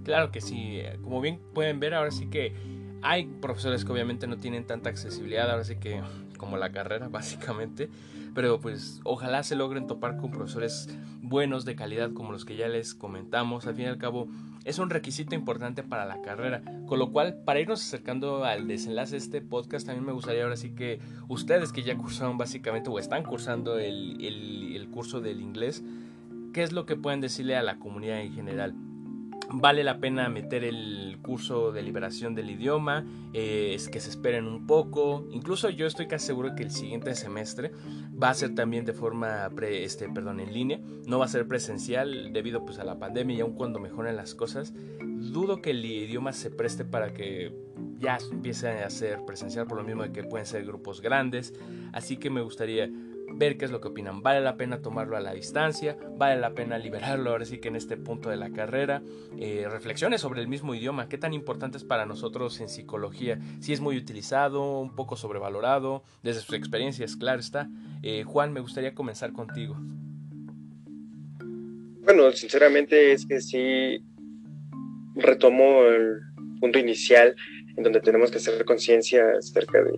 Claro 0.04 0.32
que 0.32 0.42
sí, 0.42 0.82
como 1.02 1.22
bien 1.22 1.40
pueden 1.54 1.80
ver, 1.80 1.94
ahora 1.94 2.12
sí 2.12 2.30
que 2.30 2.54
hay 3.02 3.26
profesores 3.26 3.86
que 3.86 3.92
obviamente 3.92 4.28
no 4.28 4.38
tienen 4.38 4.66
tanta 4.66 4.90
accesibilidad, 4.90 5.50
ahora 5.50 5.64
sí 5.64 5.76
que 5.76 6.02
como 6.38 6.58
la 6.58 6.72
carrera 6.72 7.08
básicamente, 7.12 7.90
pero 8.34 8.60
pues 8.60 9.00
ojalá 9.04 9.44
se 9.44 9.56
logren 9.56 9.88
topar 9.88 10.18
con 10.18 10.32
profesores 10.32 10.90
buenos 11.22 11.66
de 11.66 11.76
calidad 11.76 12.12
como 12.14 12.32
los 12.32 12.46
que 12.46 12.56
ya 12.56 12.68
les 12.68 12.96
comentamos. 12.96 13.68
Al 13.68 13.76
fin 13.76 13.86
y 13.86 13.88
al 13.88 13.98
cabo 13.98 14.28
es 14.66 14.80
un 14.80 14.90
requisito 14.90 15.36
importante 15.36 15.84
para 15.84 16.06
la 16.06 16.22
carrera, 16.22 16.62
con 16.86 17.00
lo 17.00 17.12
cual 17.12 17.42
para 17.46 17.60
irnos 17.60 17.82
acercando 17.82 18.46
al 18.46 18.68
desenlace 18.68 19.12
de 19.12 19.18
este 19.18 19.42
podcast 19.42 19.86
también 19.86 20.06
me 20.06 20.14
gustaría 20.14 20.44
ahora 20.44 20.56
sí 20.56 20.72
que 20.72 21.00
ustedes 21.28 21.72
que 21.72 21.84
ya 21.84 21.98
cursaron 21.98 22.38
básicamente 22.38 22.90
o 22.90 23.00
están 23.00 23.24
cursando 23.24 23.80
el, 23.80 24.24
el, 24.24 24.76
el 24.76 24.88
curso 24.90 25.22
del 25.22 25.42
inglés, 25.42 25.84
¿qué 26.54 26.64
es 26.64 26.72
lo 26.72 26.86
que 26.86 26.96
pueden 26.96 27.22
decirle 27.22 27.56
a 27.56 27.64
la 27.64 27.80
comunidad 27.80 28.22
en 28.22 28.34
general? 28.34 28.76
Vale 29.52 29.84
la 29.84 30.00
pena 30.00 30.30
meter 30.30 30.64
el 30.64 31.18
curso 31.22 31.72
de 31.72 31.82
liberación 31.82 32.36
del 32.36 32.50
idioma, 32.50 33.06
eh, 33.34 33.74
es 33.76 33.90
que 33.90 34.00
se 34.00 34.10
esperen 34.10 34.48
un 34.48 34.66
poco. 34.66 35.28
Incluso 35.32 35.70
yo 35.70 35.86
estoy 35.86 36.08
casi 36.08 36.28
seguro 36.28 36.56
que 36.56 36.64
el 36.64 36.72
siguiente 36.72 37.14
semestre 37.16 37.72
va 38.22 38.30
a 38.30 38.34
ser 38.34 38.56
también 38.56 38.86
de 38.86 38.94
forma 38.94 39.50
este, 39.62 40.10
perdón, 40.10 40.40
en 40.40 40.54
línea, 40.54 40.80
no 41.06 41.20
va 41.20 41.26
a 41.26 41.30
ser 41.30 41.48
presencial 41.48 42.32
debido 42.34 42.66
pues 42.66 42.80
a 42.80 42.84
la 42.84 43.00
pandemia 43.00 43.38
y 43.38 43.42
aun 43.42 43.54
cuando 43.54 43.80
mejoren 43.80 44.16
las 44.16 44.36
cosas, 44.36 44.74
dudo 45.02 45.62
que 45.62 45.72
el 45.72 45.86
idioma 45.86 46.34
se 46.34 46.50
preste 46.50 46.86
para 46.86 47.14
que 47.14 47.54
ya 48.00 48.18
empieza 48.32 48.86
a 48.86 48.90
ser 48.90 49.24
presencial 49.26 49.66
por 49.68 49.78
lo 49.78 49.84
mismo 49.84 50.04
de 50.04 50.12
que 50.12 50.24
pueden 50.24 50.46
ser 50.46 50.66
grupos 50.66 51.02
grandes. 51.02 51.54
Así 51.94 52.18
que 52.18 52.30
me 52.30 52.42
gustaría 52.42 52.90
ver 53.36 53.58
qué 53.58 53.66
es 53.66 53.72
lo 53.72 53.82
que 53.82 53.90
opinan. 53.90 54.22
¿Vale 54.22 54.42
la 54.42 54.58
pena 54.58 54.82
tomarlo 54.82 55.18
a 55.18 55.20
la 55.20 55.34
distancia? 55.34 55.98
¿Vale 56.18 56.40
la 56.40 56.54
pena 56.54 56.78
liberarlo 56.78 57.32
ahora 57.32 57.46
sí 57.46 57.60
que 57.60 57.68
en 57.68 57.76
este 57.76 57.98
punto 57.98 58.30
de 58.30 58.38
la 58.38 58.52
carrera? 58.52 59.02
Eh, 59.38 59.66
reflexiones 59.70 60.22
sobre 60.22 60.42
el 60.42 60.48
mismo 60.48 60.76
idioma. 60.76 61.10
¿Qué 61.10 61.18
tan 61.18 61.34
importante 61.34 61.78
es 61.78 61.84
para 61.84 62.06
nosotros 62.06 62.60
en 62.62 62.70
psicología? 62.70 63.40
Si 63.60 63.74
es 63.74 63.82
muy 63.82 63.98
utilizado, 63.98 64.80
un 64.80 64.96
poco 64.96 65.16
sobrevalorado, 65.16 66.04
desde 66.22 66.42
sus 66.42 66.56
experiencias, 66.56 67.16
claro 67.16 67.40
está. 67.40 67.70
Eh, 68.02 68.24
Juan, 68.24 68.54
me 68.54 68.60
gustaría 68.60 68.94
comenzar 68.94 69.34
contigo. 69.34 69.76
Bueno, 72.04 72.32
sinceramente 72.34 73.14
es 73.14 73.26
que 73.26 73.40
sí 73.40 74.04
retomo 75.16 75.84
el 75.84 76.20
punto 76.60 76.80
inicial 76.80 77.36
en 77.78 77.84
donde 77.84 78.02
tenemos 78.02 78.30
que 78.30 78.38
hacer 78.38 78.64
conciencia 78.66 79.24
acerca 79.38 79.82
de 79.82 79.94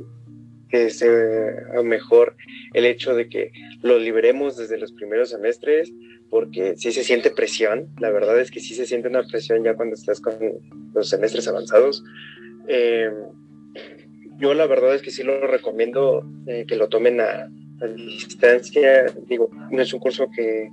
que 0.75 0.89
sea 0.89 1.81
mejor 1.83 2.35
el 2.73 2.85
hecho 2.85 3.15
de 3.15 3.29
que 3.29 3.51
lo 3.81 3.97
liberemos 3.97 4.57
desde 4.57 4.77
los 4.77 4.91
primeros 4.91 5.29
semestres, 5.29 5.93
porque 6.29 6.75
sí 6.75 6.91
se 6.91 7.03
siente 7.03 7.31
presión, 7.31 7.87
la 7.99 8.11
verdad 8.11 8.39
es 8.39 8.51
que 8.51 8.59
sí 8.59 8.75
se 8.75 8.85
siente 8.85 9.07
una 9.07 9.23
presión 9.23 9.63
ya 9.63 9.75
cuando 9.75 9.95
estás 9.95 10.19
con 10.19 10.35
los 10.93 11.09
semestres 11.09 11.47
avanzados. 11.47 12.03
Eh, 12.67 13.09
yo 14.37 14.53
la 14.53 14.67
verdad 14.67 14.95
es 14.95 15.01
que 15.01 15.11
sí 15.11 15.23
lo 15.23 15.47
recomiendo 15.47 16.29
eh, 16.47 16.65
que 16.67 16.75
lo 16.75 16.89
tomen 16.89 17.21
a, 17.21 17.49
a, 17.81 17.87
distancia, 17.87 19.05
digo, 19.27 19.49
no 19.71 19.81
es 19.81 19.93
un 19.93 20.01
curso 20.01 20.27
que 20.35 20.69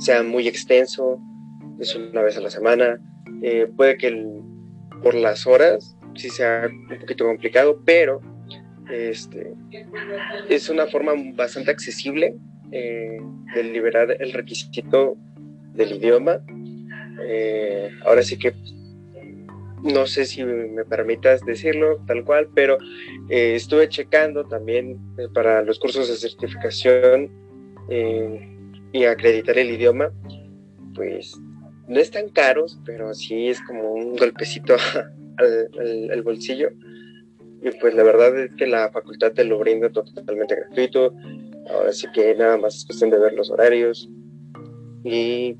sea 0.00 0.24
muy 0.24 0.48
extenso, 0.48 1.20
es 1.78 1.94
una 1.94 2.22
vez 2.22 2.36
a 2.36 2.40
la 2.40 2.50
semana, 2.50 2.98
eh, 3.42 3.68
puede 3.76 3.98
que 3.98 4.08
el, 4.08 4.26
por 5.00 5.14
las 5.14 5.46
horas 5.46 5.96
sí 6.16 6.28
sea 6.28 6.68
un 6.68 6.98
poquito 6.98 7.24
complicado, 7.24 7.80
pero 7.84 8.20
este, 8.90 9.54
es 10.48 10.68
una 10.68 10.86
forma 10.86 11.12
bastante 11.34 11.70
accesible 11.70 12.36
eh, 12.72 13.18
de 13.54 13.64
liberar 13.64 14.16
el 14.18 14.32
requisito 14.32 15.16
del 15.74 15.92
idioma. 15.92 16.40
Eh, 17.26 17.90
ahora 18.04 18.22
sí 18.22 18.38
que 18.38 18.52
no 19.82 20.06
sé 20.06 20.24
si 20.24 20.42
me 20.44 20.84
permitas 20.84 21.44
decirlo 21.44 22.02
tal 22.06 22.24
cual, 22.24 22.48
pero 22.54 22.78
eh, 23.28 23.54
estuve 23.54 23.88
checando 23.88 24.44
también 24.44 24.98
para 25.34 25.62
los 25.62 25.78
cursos 25.78 26.08
de 26.08 26.16
certificación 26.16 27.30
y 28.92 29.04
acreditar 29.04 29.58
el 29.58 29.70
idioma, 29.70 30.10
pues 30.94 31.38
no 31.86 32.00
están 32.00 32.30
caros, 32.30 32.80
pero 32.86 33.12
sí 33.12 33.48
es 33.48 33.60
como 33.60 33.92
un 33.92 34.16
golpecito 34.16 34.76
al 35.38 36.22
bolsillo. 36.22 36.70
Y 37.64 37.70
pues 37.80 37.94
la 37.94 38.02
verdad 38.02 38.38
es 38.38 38.54
que 38.56 38.66
la 38.66 38.90
facultad 38.90 39.32
te 39.32 39.42
lo 39.42 39.58
brinda 39.58 39.88
totalmente 39.88 40.54
gratuito. 40.54 41.14
Ahora 41.70 41.92
sí 41.92 42.06
que 42.12 42.34
nada 42.34 42.58
más 42.58 42.76
es 42.76 42.84
cuestión 42.84 43.08
de 43.08 43.18
ver 43.18 43.32
los 43.32 43.50
horarios. 43.50 44.06
Y 45.02 45.56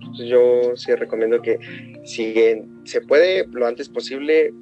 pues, 0.00 0.28
yo 0.28 0.74
sí 0.74 0.92
recomiendo 0.96 1.40
que 1.40 1.58
si 2.04 2.34
se 2.84 3.00
puede 3.00 3.46
lo 3.52 3.64
antes 3.64 3.88
posible 3.88 4.52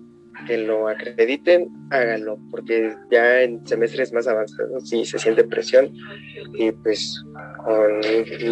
que 0.47 0.59
lo 0.59 0.89
acrediten, 0.89 1.69
háganlo, 1.91 2.39
porque 2.51 2.95
ya 3.11 3.43
en 3.43 3.67
semestres 3.67 4.13
más 4.13 4.27
avanzados 4.27 4.89
sí 4.91 5.07
se 5.07 5.19
siente 5.19 5.45
presión 5.45 5.95
y 6.55 6.73
pues 6.73 7.25
con 7.65 8.01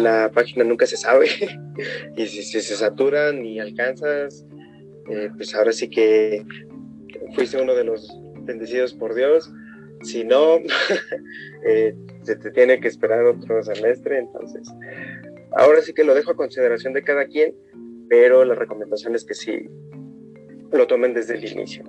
la 0.01 0.31
página 0.33 0.63
nunca 0.63 0.85
se 0.85 0.97
sabe 0.97 1.27
y 2.17 2.25
si, 2.25 2.41
si, 2.41 2.61
se 2.61 2.75
saturan 2.75 3.45
y 3.45 3.59
alcanzas, 3.59 4.45
eh, 5.09 5.29
pues 5.35 5.53
ahora 5.53 5.73
sí 5.73 5.89
que 5.89 6.45
fuiste 7.35 7.61
uno 7.61 7.75
de 7.75 7.83
los 7.83 8.22
bendecidos 8.43 8.93
por 8.93 9.15
Dios, 9.15 9.51
si 10.01 10.23
no, 10.23 10.57
eh, 11.65 11.95
se 12.23 12.35
te 12.35 12.51
tiene 12.51 12.79
que 12.79 12.87
esperar 12.87 13.25
otro 13.25 13.63
semestre, 13.63 14.19
entonces 14.19 14.67
ahora 15.55 15.81
sí 15.81 15.93
que 15.93 16.03
lo 16.03 16.13
dejo 16.13 16.31
a 16.31 16.35
consideración 16.35 16.93
de 16.93 17.03
cada 17.03 17.25
quien, 17.25 17.55
pero 18.09 18.43
la 18.43 18.55
recomendación 18.55 19.15
es 19.15 19.23
que 19.23 19.33
sí 19.33 19.69
lo 20.71 20.87
tomen 20.87 21.13
desde 21.13 21.35
el 21.35 21.45
inicio. 21.51 21.83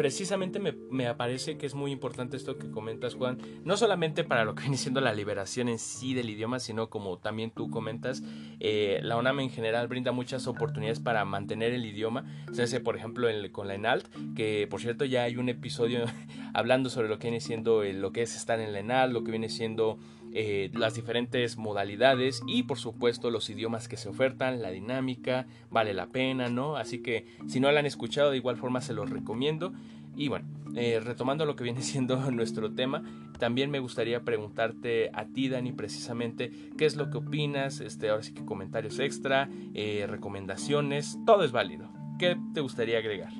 Precisamente 0.00 0.60
me, 0.60 0.72
me, 0.90 1.08
aparece 1.08 1.58
que 1.58 1.66
es 1.66 1.74
muy 1.74 1.92
importante 1.92 2.34
esto 2.34 2.56
que 2.56 2.70
comentas, 2.70 3.16
Juan, 3.16 3.36
no 3.64 3.76
solamente 3.76 4.24
para 4.24 4.46
lo 4.46 4.54
que 4.54 4.62
viene 4.62 4.78
siendo 4.78 5.02
la 5.02 5.12
liberación 5.12 5.68
en 5.68 5.78
sí 5.78 6.14
del 6.14 6.30
idioma, 6.30 6.58
sino 6.58 6.88
como 6.88 7.18
también 7.18 7.50
tú 7.50 7.68
comentas, 7.68 8.22
eh, 8.60 9.00
la 9.02 9.18
UNAM 9.18 9.40
en 9.40 9.50
general 9.50 9.88
brinda 9.88 10.10
muchas 10.10 10.46
oportunidades 10.46 11.00
para 11.00 11.26
mantener 11.26 11.74
el 11.74 11.84
idioma. 11.84 12.24
Se 12.50 12.62
hace, 12.62 12.80
por 12.80 12.96
ejemplo, 12.96 13.28
en, 13.28 13.52
con 13.52 13.68
la 13.68 13.74
ENALT, 13.74 14.06
que 14.34 14.66
por 14.70 14.80
cierto 14.80 15.04
ya 15.04 15.24
hay 15.24 15.36
un 15.36 15.50
episodio 15.50 16.06
hablando 16.54 16.88
sobre 16.88 17.10
lo 17.10 17.18
que 17.18 17.26
viene 17.26 17.42
siendo 17.42 17.82
el, 17.82 18.00
lo 18.00 18.10
que 18.10 18.22
es 18.22 18.34
estar 18.34 18.58
en 18.58 18.72
la 18.72 18.78
ENALT, 18.78 19.12
lo 19.12 19.22
que 19.22 19.32
viene 19.32 19.50
siendo 19.50 19.98
eh, 20.32 20.70
las 20.72 20.94
diferentes 20.94 21.56
modalidades 21.56 22.42
y 22.46 22.62
por 22.64 22.78
supuesto 22.78 23.30
los 23.30 23.50
idiomas 23.50 23.88
que 23.88 23.96
se 23.96 24.08
ofertan, 24.08 24.62
la 24.62 24.70
dinámica, 24.70 25.46
vale 25.70 25.94
la 25.94 26.06
pena, 26.06 26.48
¿no? 26.48 26.76
Así 26.76 27.02
que 27.02 27.26
si 27.48 27.60
no 27.60 27.70
la 27.72 27.80
han 27.80 27.86
escuchado 27.86 28.30
de 28.30 28.36
igual 28.36 28.56
forma 28.56 28.80
se 28.80 28.94
los 28.94 29.10
recomiendo. 29.10 29.72
Y 30.16 30.28
bueno, 30.28 30.46
eh, 30.76 31.00
retomando 31.00 31.44
lo 31.46 31.56
que 31.56 31.64
viene 31.64 31.82
siendo 31.82 32.30
nuestro 32.30 32.72
tema, 32.72 33.02
también 33.38 33.70
me 33.70 33.78
gustaría 33.78 34.22
preguntarte 34.22 35.10
a 35.12 35.24
ti, 35.26 35.48
Dani, 35.48 35.72
precisamente, 35.72 36.50
qué 36.76 36.84
es 36.84 36.96
lo 36.96 37.10
que 37.10 37.18
opinas, 37.18 37.80
este, 37.80 38.10
ahora 38.10 38.22
sí 38.22 38.34
que 38.34 38.44
comentarios 38.44 38.98
extra, 38.98 39.48
eh, 39.74 40.06
recomendaciones, 40.08 41.18
todo 41.26 41.44
es 41.44 41.52
válido. 41.52 41.90
¿Qué 42.18 42.36
te 42.54 42.60
gustaría 42.60 42.98
agregar? 42.98 43.32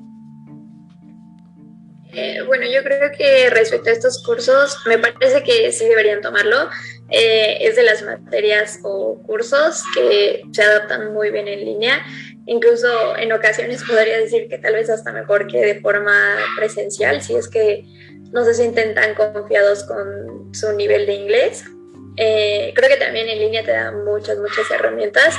Eh, 2.12 2.42
bueno, 2.46 2.64
yo 2.66 2.82
creo 2.82 3.10
que 3.16 3.50
respecto 3.50 3.90
a 3.90 3.92
estos 3.92 4.22
cursos, 4.22 4.76
me 4.86 4.98
parece 4.98 5.42
que 5.42 5.72
sí 5.72 5.86
deberían 5.86 6.20
tomarlo. 6.20 6.68
Eh, 7.10 7.58
es 7.60 7.76
de 7.76 7.82
las 7.82 8.02
materias 8.02 8.78
o 8.82 9.20
cursos 9.26 9.82
que 9.94 10.42
se 10.52 10.62
adaptan 10.62 11.12
muy 11.12 11.30
bien 11.30 11.48
en 11.48 11.64
línea. 11.64 12.04
Incluso 12.46 13.16
en 13.16 13.32
ocasiones 13.32 13.82
podría 13.84 14.18
decir 14.18 14.48
que 14.48 14.58
tal 14.58 14.74
vez 14.74 14.90
hasta 14.90 15.12
mejor 15.12 15.46
que 15.46 15.58
de 15.58 15.80
forma 15.80 16.36
presencial, 16.56 17.22
si 17.22 17.36
es 17.36 17.48
que 17.48 17.84
no 18.32 18.44
se 18.44 18.54
sienten 18.54 18.94
tan 18.94 19.14
confiados 19.14 19.84
con 19.84 20.54
su 20.54 20.72
nivel 20.72 21.06
de 21.06 21.14
inglés. 21.14 21.64
Eh, 22.16 22.72
creo 22.74 22.88
que 22.88 22.96
también 22.96 23.28
en 23.28 23.38
línea 23.38 23.64
te 23.64 23.72
dan 23.72 24.04
muchas, 24.04 24.38
muchas 24.38 24.70
herramientas. 24.70 25.34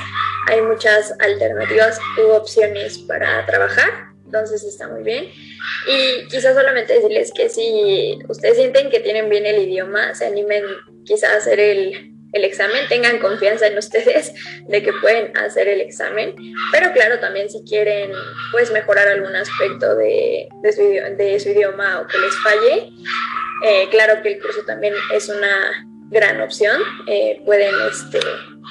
Hay 0.48 0.62
muchas 0.62 1.14
alternativas 1.20 2.00
u 2.18 2.32
opciones 2.32 2.98
para 3.00 3.46
trabajar 3.46 4.12
entonces 4.32 4.64
está 4.64 4.88
muy 4.88 5.04
bien. 5.04 5.26
Y 5.88 6.28
quizás 6.28 6.56
solamente 6.56 6.94
decirles 6.94 7.32
que 7.34 7.50
si 7.50 8.18
ustedes 8.28 8.58
sienten 8.58 8.90
que 8.90 9.00
tienen 9.00 9.30
bien 9.30 9.46
el 9.46 9.60
idioma, 9.60 10.14
se 10.14 10.26
animen 10.26 10.64
quizás 11.06 11.32
a 11.32 11.38
hacer 11.38 11.60
el, 11.60 12.12
el 12.34 12.46
examen, 12.46 12.88
tengan 12.88 13.20
confianza 13.20 13.68
en 13.68 13.78
ustedes 13.78 14.34
de 14.68 14.84
que 14.84 14.94
pueden 14.94 15.36
hacer 15.38 15.68
el 15.68 15.82
examen, 15.82 16.36
pero 16.72 16.92
claro, 16.94 17.20
también 17.20 17.50
si 17.50 17.64
quieren 17.64 18.12
pues 18.52 18.72
mejorar 18.72 19.08
algún 19.08 19.36
aspecto 19.36 19.96
de, 19.96 20.48
de, 20.62 21.40
su, 21.40 21.50
idioma 21.50 22.02
o 22.02 22.08
que 22.08 22.18
les 22.18 22.36
falle, 22.38 22.90
eh, 23.66 23.88
claro 23.92 24.22
que 24.22 24.34
el 24.34 24.42
curso 24.42 24.62
también 24.66 24.94
es 25.14 25.30
una 25.30 25.88
gran 26.10 26.42
opción, 26.42 26.82
eh, 27.08 27.42
pueden 27.46 27.74
este, 27.90 28.20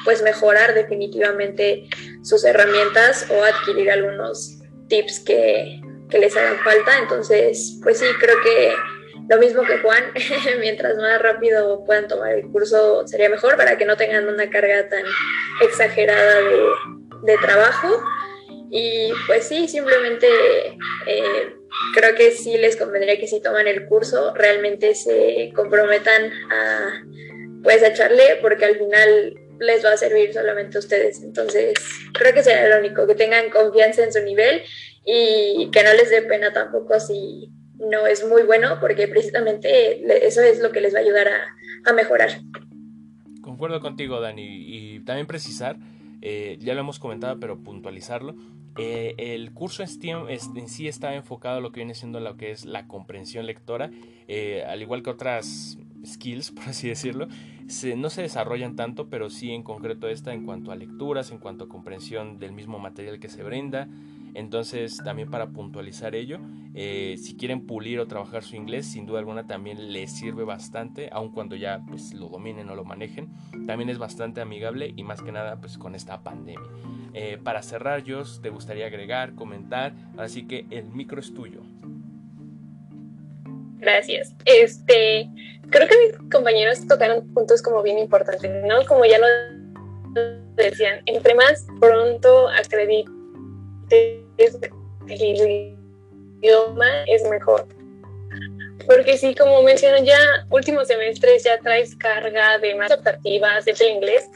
pues 0.05 0.23
mejorar 0.23 0.75
definitivamente 0.75 1.89
sus 2.23 2.45
herramientas 2.45 3.27
o 3.31 3.43
adquirir 3.45 3.91
algunos 3.91 4.59
tips 4.89 5.21
que, 5.21 5.81
que, 6.11 6.19
les 6.19 6.37
hagan 6.37 6.59
falta. 6.59 6.99
Entonces, 6.99 7.79
pues 7.83 7.99
sí, 7.99 8.07
creo 8.19 8.37
que 8.43 8.75
lo 9.29 9.39
mismo 9.39 9.63
que 9.63 9.79
Juan, 9.79 10.13
mientras 10.61 10.97
más 10.97 11.21
rápido 11.23 11.85
puedan 11.85 12.09
tomar 12.09 12.33
el 12.33 12.49
curso 12.51 13.07
sería 13.07 13.29
mejor 13.29 13.57
para 13.57 13.79
que 13.79 13.85
no 13.85 13.97
tengan 13.97 14.29
una 14.29 14.51
carga 14.51 14.89
tan 14.89 15.05
exagerada 15.63 16.41
de, 16.41 16.61
de 17.23 17.39
trabajo. 17.39 18.03
Y 18.71 19.13
pues 19.27 19.45
sí, 19.45 19.67
simplemente 19.67 20.29
eh, 21.07 21.55
creo 21.95 22.15
que 22.15 22.31
sí 22.31 22.57
les 22.57 22.77
convendría 22.77 23.19
que 23.19 23.27
si 23.27 23.41
toman 23.43 23.67
el 23.67 23.87
curso 23.87 24.33
realmente 24.35 24.95
se 24.95 25.53
comprometan 25.55 26.33
a 26.53 27.03
pues 27.63 27.83
a 27.83 27.89
echarle 27.89 28.39
porque 28.41 28.65
al 28.65 28.79
final 28.79 29.35
les 29.59 29.85
va 29.85 29.93
a 29.93 29.97
servir 29.97 30.33
solamente 30.33 30.79
a 30.79 30.81
ustedes. 30.81 31.23
Entonces, 31.23 31.75
creo 32.15 32.33
que 32.33 32.43
será 32.43 32.69
lo 32.69 32.79
único, 32.79 33.07
que 33.07 33.15
tengan 33.15 33.51
confianza 33.51 34.03
en 34.03 34.13
su 34.13 34.21
nivel 34.23 34.63
y 35.05 35.71
que 35.71 35.83
no 35.83 35.93
les 35.93 36.11
dé 36.11 36.23
pena 36.23 36.53
tampoco 36.53 37.01
si 37.01 37.51
no 37.79 38.07
es 38.07 38.27
muy 38.27 38.43
bueno, 38.43 38.79
porque 38.81 39.09
precisamente 39.09 40.03
eso 40.27 40.43
es 40.43 40.61
lo 40.61 40.71
que 40.71 40.81
les 40.81 40.95
va 40.95 40.99
a 40.99 41.03
ayudar 41.03 41.29
a, 41.29 41.91
a 41.91 41.93
mejorar. 41.93 42.31
Concuerdo 43.41 43.81
contigo, 43.81 44.21
Dani, 44.21 44.45
y 44.45 45.01
también 45.01 45.27
precisar, 45.27 45.77
eh, 46.23 46.59
ya 46.61 46.75
lo 46.75 46.81
hemos 46.81 46.99
comentado, 46.99 47.41
pero 47.41 47.63
puntualizarlo, 47.63 48.37
eh, 48.79 49.15
el 49.19 49.53
curso 49.53 49.83
en, 49.83 50.69
sí 50.69 50.89
está 50.89 51.15
enfocado 51.15 51.59
a 51.59 51.61
lo 51.61 51.73
que 51.73 51.81
viene 51.81 51.95
siendo 51.95 52.21
lo 52.21 52.37
que 52.37 52.51
es 52.51 52.65
la 52.65 52.87
comprensión 52.87 53.47
lectora, 53.47 53.91
eh, 54.29 54.65
al 54.67 54.81
igual 54.83 55.03
que 55.03 55.11
otras 55.11 55.79
skills, 56.05 56.51
por 56.53 56.69
así 56.69 56.89
decirlo, 56.89 57.29
no 57.97 58.11
se 58.11 58.23
desarrollan 58.23 58.77
tanto, 58.77 59.09
pero 59.09 59.31
sí 59.31 59.53
en 59.53 59.63
concreto 59.63 60.09
esta 60.09 60.33
en 60.33 60.45
cuanto 60.45 60.73
a 60.73 60.77
lecturas, 60.77 61.31
en 61.31 61.39
cuanto 61.39 61.65
a 61.65 61.69
comprensión 61.69 62.39
del 62.39 62.53
mismo 62.53 62.79
material 62.79 63.21
que 63.21 63.29
se 63.29 63.43
brinda. 63.43 63.89
Entonces, 64.35 64.99
también 65.05 65.31
para 65.31 65.51
puntualizar 65.51 66.15
ello, 66.15 66.39
eh, 66.75 67.17
si 67.19 67.37
quieren 67.37 67.67
pulir 67.67 68.01
o 68.01 68.07
trabajar 68.07 68.43
su 68.43 68.57
inglés, 68.57 68.87
sin 68.87 69.07
duda 69.07 69.19
alguna 69.19 69.47
también 69.47 69.93
les 69.93 70.13
sirve 70.13 70.45
bastante, 70.45 71.09
aun 71.13 71.33
cuando 71.33 71.57
ya 71.57 71.83
pues, 71.89 72.15
lo 72.15 72.29
dominen 72.29 72.69
o 72.69 72.75
lo 72.75 72.85
manejen. 72.85 73.29
También 73.67 73.91
es 73.91 73.99
bastante 73.99 74.41
amigable 74.41 74.93
y 74.97 75.03
más 75.03 75.23
que 75.23 75.33
nada 75.33 75.61
pues 75.61 75.79
con 75.79 75.95
esta 75.95 76.23
pandemia. 76.23 76.69
Eh, 77.15 77.39
para 77.43 77.63
cerrar, 77.63 78.05
yo 78.05 78.23
te 78.41 78.51
gustaría 78.51 78.87
agregar, 78.87 79.35
comentar, 79.35 79.93
así 80.17 80.47
que 80.47 80.67
el 80.71 80.85
micro 80.87 81.21
es 81.21 81.35
tuyo. 81.35 81.63
Gracias. 83.79 84.35
Este, 84.45 85.29
creo 85.71 85.89
que 85.89 85.95
mis 86.07 86.31
compañeros 86.31 86.87
tocaron 86.87 87.33
puntos 87.33 87.63
como 87.63 87.83
bien 87.83 87.99
importantes, 87.99 88.51
¿no? 88.67 88.85
Como 88.87 89.07
ya 89.07 89.19
lo 89.19 89.27
decían, 90.57 91.01
entre 91.07 91.35
más 91.35 91.67
pronto 91.81 92.49
acredite 92.49 93.20
el 93.91 95.81
idioma 96.41 97.05
es 97.07 97.23
mejor. 97.29 97.67
Porque 98.87 99.17
sí, 99.19 99.35
como 99.35 99.63
mencionan, 99.63 100.05
ya 100.05 100.19
últimos 100.51 100.89
semestres 100.89 101.45
ya 101.45 101.59
traes 101.59 101.95
carga 101.97 102.59
de 102.59 102.75
más 102.75 102.91
optativas 102.91 103.65
del 103.65 103.77
inglés. 103.83 104.29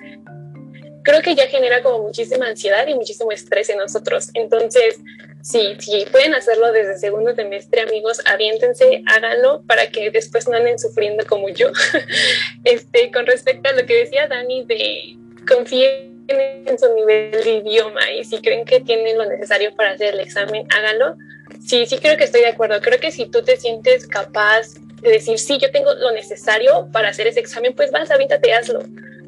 Creo 1.02 1.20
que 1.22 1.34
ya 1.34 1.46
genera 1.48 1.82
como 1.82 2.04
muchísima 2.04 2.46
ansiedad 2.46 2.86
y 2.86 2.94
muchísimo 2.94 3.30
estrés 3.32 3.68
en 3.68 3.78
nosotros. 3.78 4.30
Entonces, 4.34 5.00
sí, 5.42 5.76
sí, 5.78 6.06
pueden 6.10 6.34
hacerlo 6.34 6.72
desde 6.72 6.98
segundo 6.98 7.34
semestre, 7.34 7.82
amigos, 7.82 8.20
aviéntense, 8.26 9.02
háganlo 9.06 9.62
para 9.66 9.90
que 9.90 10.10
después 10.10 10.48
no 10.48 10.56
anden 10.56 10.78
sufriendo 10.78 11.26
como 11.26 11.48
yo. 11.48 11.68
este, 12.64 13.10
con 13.10 13.26
respecto 13.26 13.68
a 13.68 13.72
lo 13.72 13.84
que 13.86 13.96
decía 13.96 14.28
Dani 14.28 14.64
de 14.64 15.18
confíen 15.46 16.13
en 16.28 16.78
su 16.78 16.94
nivel 16.94 17.30
de 17.32 17.50
idioma 17.50 18.10
y 18.12 18.24
si 18.24 18.40
creen 18.40 18.64
que 18.64 18.80
tienen 18.80 19.18
lo 19.18 19.26
necesario 19.26 19.74
para 19.74 19.90
hacer 19.90 20.14
el 20.14 20.20
examen, 20.20 20.66
háganlo. 20.70 21.16
Sí, 21.60 21.86
sí 21.86 21.98
creo 21.98 22.16
que 22.16 22.24
estoy 22.24 22.40
de 22.40 22.48
acuerdo. 22.48 22.80
Creo 22.80 22.98
que 22.98 23.10
si 23.10 23.26
tú 23.26 23.42
te 23.42 23.56
sientes 23.56 24.06
capaz 24.06 24.74
de 25.02 25.10
decir, 25.10 25.38
sí, 25.38 25.58
yo 25.58 25.70
tengo 25.70 25.92
lo 25.94 26.12
necesario 26.12 26.88
para 26.92 27.08
hacer 27.08 27.26
ese 27.26 27.40
examen, 27.40 27.74
pues 27.74 27.90
vas, 27.90 28.10
avíntate, 28.10 28.52
hazlo. 28.52 28.80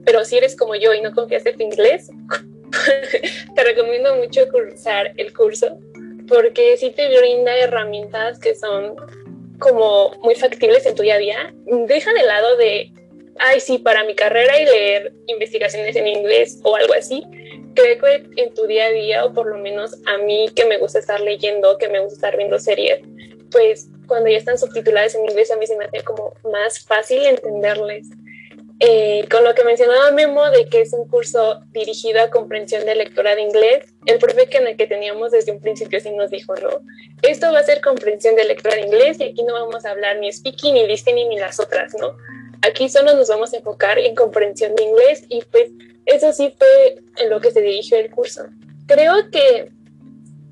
Pero 0.04 0.24
si 0.24 0.38
eres 0.38 0.56
como 0.56 0.74
yo 0.74 0.94
y 0.94 1.00
no 1.00 1.12
confías 1.12 1.44
en 1.46 1.56
tu 1.56 1.62
inglés, 1.62 2.10
te 3.54 3.64
recomiendo 3.64 4.14
mucho 4.16 4.48
cursar 4.50 5.12
el 5.16 5.32
curso 5.32 5.78
porque 6.28 6.76
sí 6.76 6.90
te 6.90 7.08
brinda 7.16 7.56
herramientas 7.56 8.38
que 8.38 8.54
son 8.54 8.96
como 9.58 10.10
muy 10.22 10.34
factibles 10.34 10.84
en 10.86 10.94
tu 10.94 11.02
día 11.02 11.14
a 11.14 11.18
día. 11.18 11.54
Deja 11.86 12.12
de 12.12 12.22
lado 12.24 12.56
de 12.56 12.92
ay, 13.38 13.60
sí, 13.60 13.78
para 13.78 14.04
mi 14.04 14.14
carrera 14.14 14.58
y 14.60 14.64
leer 14.64 15.12
investigaciones 15.26 15.96
en 15.96 16.06
inglés 16.06 16.60
o 16.62 16.76
algo 16.76 16.94
así, 16.94 17.22
creo 17.74 17.98
que 17.98 18.42
en 18.42 18.54
tu 18.54 18.66
día 18.66 18.86
a 18.86 18.90
día, 18.90 19.24
o 19.24 19.32
por 19.32 19.46
lo 19.46 19.58
menos 19.58 19.96
a 20.06 20.18
mí 20.18 20.50
que 20.54 20.64
me 20.64 20.78
gusta 20.78 20.98
estar 20.98 21.20
leyendo, 21.20 21.78
que 21.78 21.88
me 21.88 22.00
gusta 22.00 22.14
estar 22.14 22.36
viendo 22.36 22.58
series, 22.58 23.00
pues 23.50 23.88
cuando 24.06 24.28
ya 24.30 24.38
están 24.38 24.58
subtituladas 24.58 25.14
en 25.14 25.24
inglés 25.24 25.50
a 25.50 25.56
mí 25.56 25.66
se 25.66 25.76
me 25.76 25.84
hace 25.84 26.02
como 26.02 26.34
más 26.44 26.84
fácil 26.84 27.24
entenderles. 27.26 28.08
Eh, 28.78 29.26
con 29.30 29.42
lo 29.42 29.54
que 29.54 29.64
mencionaba 29.64 30.10
Memo 30.10 30.50
de 30.50 30.66
que 30.66 30.82
es 30.82 30.92
un 30.92 31.08
curso 31.08 31.62
dirigido 31.72 32.20
a 32.20 32.28
comprensión 32.28 32.84
de 32.84 32.94
lectura 32.94 33.34
de 33.34 33.40
inglés, 33.40 33.94
el 34.04 34.18
profe 34.18 34.48
que, 34.48 34.76
que 34.76 34.86
teníamos 34.86 35.32
desde 35.32 35.50
un 35.50 35.60
principio 35.60 35.98
sí 35.98 36.10
nos 36.10 36.30
dijo, 36.30 36.54
no, 36.56 36.82
esto 37.22 37.50
va 37.52 37.60
a 37.60 37.62
ser 37.62 37.80
comprensión 37.80 38.36
de 38.36 38.44
lectura 38.44 38.74
de 38.74 38.82
inglés 38.82 39.18
y 39.18 39.24
aquí 39.24 39.42
no 39.44 39.54
vamos 39.54 39.86
a 39.86 39.92
hablar 39.92 40.18
ni 40.18 40.30
speaking, 40.30 40.74
ni 40.74 40.86
listening, 40.86 41.30
ni 41.30 41.38
las 41.38 41.58
otras, 41.58 41.94
¿no? 41.98 42.18
Aquí 42.62 42.88
solo 42.88 43.14
nos 43.14 43.28
vamos 43.28 43.52
a 43.52 43.58
enfocar 43.58 43.98
en 43.98 44.14
comprensión 44.14 44.74
de 44.74 44.84
inglés 44.84 45.24
y 45.28 45.42
pues 45.42 45.70
eso 46.06 46.32
sí 46.32 46.54
fue 46.56 47.02
en 47.22 47.30
lo 47.30 47.40
que 47.40 47.50
se 47.50 47.60
dirigió 47.60 47.98
el 47.98 48.10
curso. 48.10 48.44
Creo 48.86 49.30
que 49.30 49.70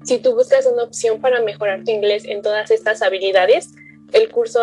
si 0.04 0.18
tú 0.18 0.34
buscas 0.34 0.66
una 0.66 0.82
opción 0.82 1.20
para 1.20 1.40
mejorar 1.40 1.84
tu 1.84 1.90
inglés 1.90 2.24
en 2.26 2.42
todas 2.42 2.70
estas 2.70 3.02
habilidades, 3.02 3.70
el 4.12 4.30
curso 4.30 4.60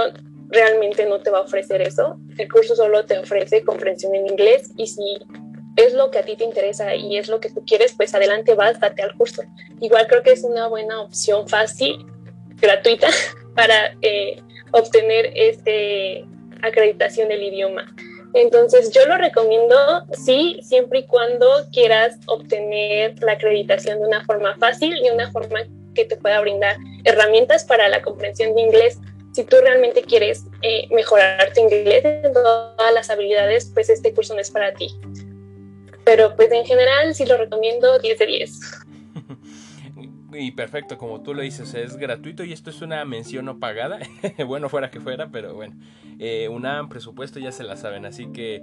realmente 0.49 1.06
no 1.06 1.21
te 1.21 1.32
va 1.32 1.39
a 1.39 1.41
ofrecer 1.41 1.82
eso. 1.82 2.19
El 2.38 2.51
curso 2.51 2.75
solo 2.75 3.06
te 3.06 3.17
ofrece 3.17 3.63
comprensión 3.63 4.13
en 4.15 4.27
inglés 4.27 4.69
y 4.77 4.88
si 4.88 5.19
es 5.77 5.93
lo 5.93 6.12
que 6.12 6.19
a 6.19 6.23
ti 6.23 6.36
te 6.36 6.43
interesa 6.43 6.95
y 6.95 7.17
es 7.17 7.30
lo 7.30 7.39
que 7.39 7.49
tú 7.49 7.63
quieres, 7.65 7.93
pues 7.95 8.13
adelante 8.13 8.54
vas, 8.54 8.80
date 8.80 9.01
al 9.01 9.15
curso. 9.15 9.43
Igual 9.80 10.08
creo 10.08 10.21
que 10.21 10.34
es 10.34 10.43
una 10.43 10.67
buena 10.67 11.01
opción 11.01 11.47
fácil, 11.47 12.06
gratuita, 12.62 13.08
para 13.56 13.95
eh, 14.01 14.41
obtener 14.71 15.32
este 15.36 16.25
acreditación 16.62 17.30
del 17.30 17.43
idioma. 17.43 17.93
Entonces 18.34 18.91
yo 18.91 19.06
lo 19.08 19.17
recomiendo, 19.17 19.76
sí, 20.13 20.60
siempre 20.63 21.00
y 21.00 21.04
cuando 21.06 21.50
quieras 21.71 22.17
obtener 22.28 23.21
la 23.21 23.34
acreditación 23.34 24.00
de 24.00 24.08
una 24.08 24.24
forma 24.26 24.56
fácil 24.58 24.95
y 25.04 25.10
una 25.10 25.32
forma 25.32 25.60
que 25.93 26.06
te 26.06 26.15
pueda 26.15 26.39
brindar 26.39 26.78
herramientas 27.04 27.65
para 27.65 27.89
la 27.89 28.02
comprensión 28.02 28.56
de 28.56 28.62
inglés. 28.62 29.00
Si 29.34 29.43
tú 29.43 29.58
realmente 29.62 30.02
quieres 30.02 30.45
eh, 30.62 30.88
mejorar 30.91 31.52
tu 31.54 31.62
inglés 31.62 32.04
en 32.04 32.34
todas 32.34 32.93
las 32.93 33.10
habilidades, 33.10 33.69
pues 33.74 33.89
este 33.89 34.13
curso 34.13 34.34
no 34.34 34.41
es 34.41 34.52
para 34.52 34.74
ti. 34.74 34.95
Pero 36.06 36.36
pues 36.36 36.52
en 36.52 36.65
general 36.65 37.13
sí 37.13 37.26
lo 37.26 37.38
recomiendo 37.38 38.00
10 38.00 38.19
de 38.19 38.26
10. 38.26 38.60
Y 40.33 40.51
perfecto, 40.51 40.97
como 40.97 41.21
tú 41.21 41.33
lo 41.33 41.41
dices, 41.41 41.73
es 41.73 41.97
gratuito 41.97 42.43
y 42.43 42.53
esto 42.53 42.69
es 42.69 42.81
una 42.81 43.03
mención 43.05 43.45
no 43.45 43.59
pagada. 43.59 43.99
bueno, 44.47 44.69
fuera 44.69 44.89
que 44.89 44.99
fuera, 44.99 45.29
pero 45.29 45.53
bueno. 45.53 45.75
Eh, 46.19 46.47
una 46.49 46.87
presupuesto 46.87 47.39
ya 47.39 47.51
se 47.51 47.63
la 47.63 47.75
saben, 47.75 48.05
así 48.05 48.27
que 48.31 48.61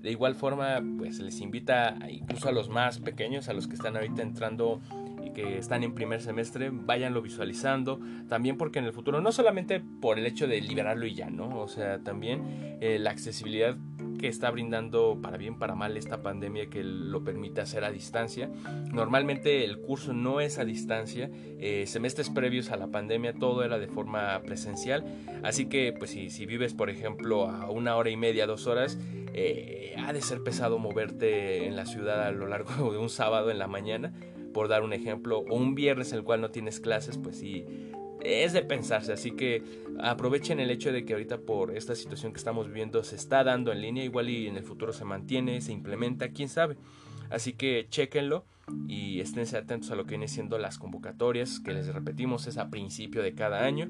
de 0.00 0.10
igual 0.10 0.34
forma, 0.34 0.82
pues 0.98 1.18
les 1.18 1.40
invita 1.40 1.96
incluso 2.08 2.48
a 2.48 2.52
los 2.52 2.68
más 2.68 2.98
pequeños, 3.00 3.48
a 3.48 3.52
los 3.52 3.66
que 3.66 3.74
están 3.74 3.96
ahorita 3.96 4.22
entrando 4.22 4.80
que 5.32 5.58
están 5.58 5.82
en 5.82 5.94
primer 5.94 6.20
semestre, 6.20 6.70
váyanlo 6.72 7.22
visualizando. 7.22 8.00
También 8.28 8.56
porque 8.56 8.78
en 8.78 8.84
el 8.84 8.92
futuro, 8.92 9.20
no 9.20 9.32
solamente 9.32 9.80
por 9.80 10.18
el 10.18 10.26
hecho 10.26 10.46
de 10.46 10.60
liberarlo 10.60 11.06
y 11.06 11.14
ya, 11.14 11.30
¿no? 11.30 11.60
O 11.60 11.68
sea, 11.68 11.98
también 12.00 12.78
eh, 12.80 12.98
la 12.98 13.10
accesibilidad 13.10 13.76
que 14.20 14.28
está 14.28 14.50
brindando 14.50 15.18
para 15.22 15.38
bien 15.38 15.58
para 15.58 15.74
mal 15.74 15.96
esta 15.96 16.22
pandemia 16.22 16.68
que 16.68 16.84
lo 16.84 17.24
permite 17.24 17.62
hacer 17.62 17.84
a 17.84 17.90
distancia. 17.90 18.50
Normalmente 18.92 19.64
el 19.64 19.80
curso 19.80 20.12
no 20.12 20.42
es 20.42 20.58
a 20.58 20.66
distancia, 20.66 21.30
eh, 21.58 21.84
semestres 21.86 22.28
previos 22.28 22.70
a 22.70 22.76
la 22.76 22.88
pandemia 22.88 23.32
todo 23.32 23.64
era 23.64 23.78
de 23.78 23.88
forma 23.88 24.42
presencial, 24.42 25.04
así 25.42 25.66
que 25.66 25.94
pues 25.98 26.10
si, 26.10 26.28
si 26.28 26.44
vives 26.44 26.74
por 26.74 26.90
ejemplo 26.90 27.48
a 27.48 27.70
una 27.70 27.96
hora 27.96 28.10
y 28.10 28.16
media, 28.18 28.46
dos 28.46 28.66
horas, 28.66 28.98
eh, 29.32 29.94
ha 29.96 30.12
de 30.12 30.20
ser 30.20 30.42
pesado 30.42 30.78
moverte 30.78 31.66
en 31.66 31.76
la 31.76 31.86
ciudad 31.86 32.22
a 32.22 32.30
lo 32.30 32.46
largo 32.46 32.70
de 32.92 32.98
un 32.98 33.08
sábado 33.08 33.50
en 33.50 33.58
la 33.58 33.68
mañana, 33.68 34.12
por 34.52 34.68
dar 34.68 34.82
un 34.82 34.92
ejemplo, 34.92 35.38
o 35.38 35.54
un 35.54 35.74
viernes 35.74 36.12
en 36.12 36.18
el 36.18 36.24
cual 36.24 36.40
no 36.40 36.50
tienes 36.50 36.80
clases, 36.80 37.18
pues 37.18 37.36
sí 37.36 37.64
es 38.22 38.52
de 38.52 38.62
pensarse, 38.62 39.12
así 39.12 39.32
que 39.32 39.62
aprovechen 40.00 40.60
el 40.60 40.70
hecho 40.70 40.92
de 40.92 41.04
que 41.04 41.14
ahorita 41.14 41.38
por 41.38 41.76
esta 41.76 41.94
situación 41.94 42.32
que 42.32 42.38
estamos 42.38 42.68
viviendo 42.68 43.02
se 43.02 43.16
está 43.16 43.44
dando 43.44 43.72
en 43.72 43.80
línea, 43.80 44.04
igual 44.04 44.28
y 44.28 44.46
en 44.46 44.56
el 44.56 44.64
futuro 44.64 44.92
se 44.92 45.04
mantiene, 45.04 45.60
se 45.60 45.72
implementa, 45.72 46.30
quién 46.30 46.48
sabe. 46.48 46.76
Así 47.30 47.52
que 47.52 47.86
chequenlo 47.88 48.44
y 48.88 49.20
esténse 49.20 49.56
atentos 49.56 49.90
a 49.90 49.94
lo 49.94 50.04
que 50.04 50.10
viene 50.10 50.28
siendo 50.28 50.58
las 50.58 50.78
convocatorias, 50.78 51.60
que 51.60 51.72
les 51.72 51.92
repetimos 51.92 52.46
es 52.46 52.58
a 52.58 52.70
principio 52.70 53.22
de 53.22 53.34
cada 53.34 53.64
año. 53.64 53.88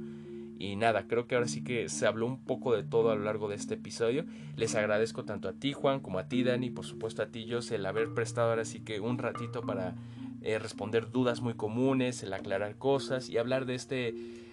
Y 0.58 0.76
nada, 0.76 1.06
creo 1.06 1.26
que 1.26 1.36
ahora 1.36 1.48
sí 1.48 1.64
que 1.64 1.88
se 1.88 2.06
habló 2.06 2.26
un 2.26 2.44
poco 2.44 2.76
de 2.76 2.82
todo 2.82 3.10
a 3.10 3.16
lo 3.16 3.24
largo 3.24 3.48
de 3.48 3.54
este 3.54 3.74
episodio. 3.74 4.26
Les 4.56 4.74
agradezco 4.74 5.24
tanto 5.24 5.48
a 5.48 5.54
ti, 5.54 5.72
Juan, 5.72 6.00
como 6.00 6.18
a 6.18 6.28
ti, 6.28 6.42
Dani, 6.42 6.68
por 6.68 6.84
supuesto 6.84 7.22
a 7.22 7.28
ti, 7.28 7.46
yo, 7.46 7.60
el 7.70 7.86
haber 7.86 8.12
prestado 8.12 8.50
ahora 8.50 8.66
sí 8.66 8.80
que 8.80 9.00
un 9.00 9.16
ratito 9.16 9.62
para 9.62 9.94
eh, 10.42 10.58
responder 10.58 11.10
dudas 11.10 11.40
muy 11.40 11.54
comunes, 11.54 12.22
el 12.22 12.32
aclarar 12.32 12.76
cosas 12.76 13.28
y 13.28 13.38
hablar 13.38 13.66
de 13.66 13.74
este, 13.74 14.12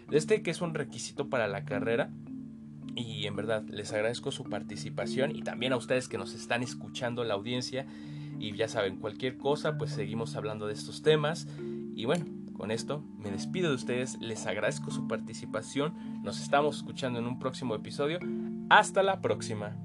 de 0.09 0.17
este 0.17 0.41
que 0.41 0.51
es 0.51 0.61
un 0.61 0.73
requisito 0.73 1.29
para 1.29 1.47
la 1.47 1.65
carrera. 1.65 2.11
Y 2.95 3.27
en 3.27 3.35
verdad 3.35 3.63
les 3.69 3.93
agradezco 3.93 4.31
su 4.31 4.43
participación 4.45 5.35
y 5.35 5.43
también 5.43 5.71
a 5.71 5.77
ustedes 5.77 6.07
que 6.07 6.17
nos 6.17 6.33
están 6.33 6.63
escuchando 6.63 7.23
la 7.23 7.35
audiencia. 7.35 7.85
Y 8.39 8.55
ya 8.55 8.67
saben, 8.67 8.97
cualquier 8.97 9.37
cosa, 9.37 9.77
pues 9.77 9.91
seguimos 9.91 10.35
hablando 10.35 10.67
de 10.67 10.73
estos 10.73 11.03
temas. 11.03 11.47
Y 11.95 12.05
bueno, 12.05 12.25
con 12.57 12.71
esto 12.71 13.03
me 13.17 13.31
despido 13.31 13.69
de 13.69 13.75
ustedes, 13.75 14.19
les 14.19 14.45
agradezco 14.47 14.91
su 14.91 15.07
participación, 15.07 15.93
nos 16.23 16.41
estamos 16.41 16.77
escuchando 16.77 17.19
en 17.19 17.27
un 17.27 17.39
próximo 17.39 17.75
episodio. 17.75 18.19
Hasta 18.69 19.03
la 19.03 19.21
próxima. 19.21 19.77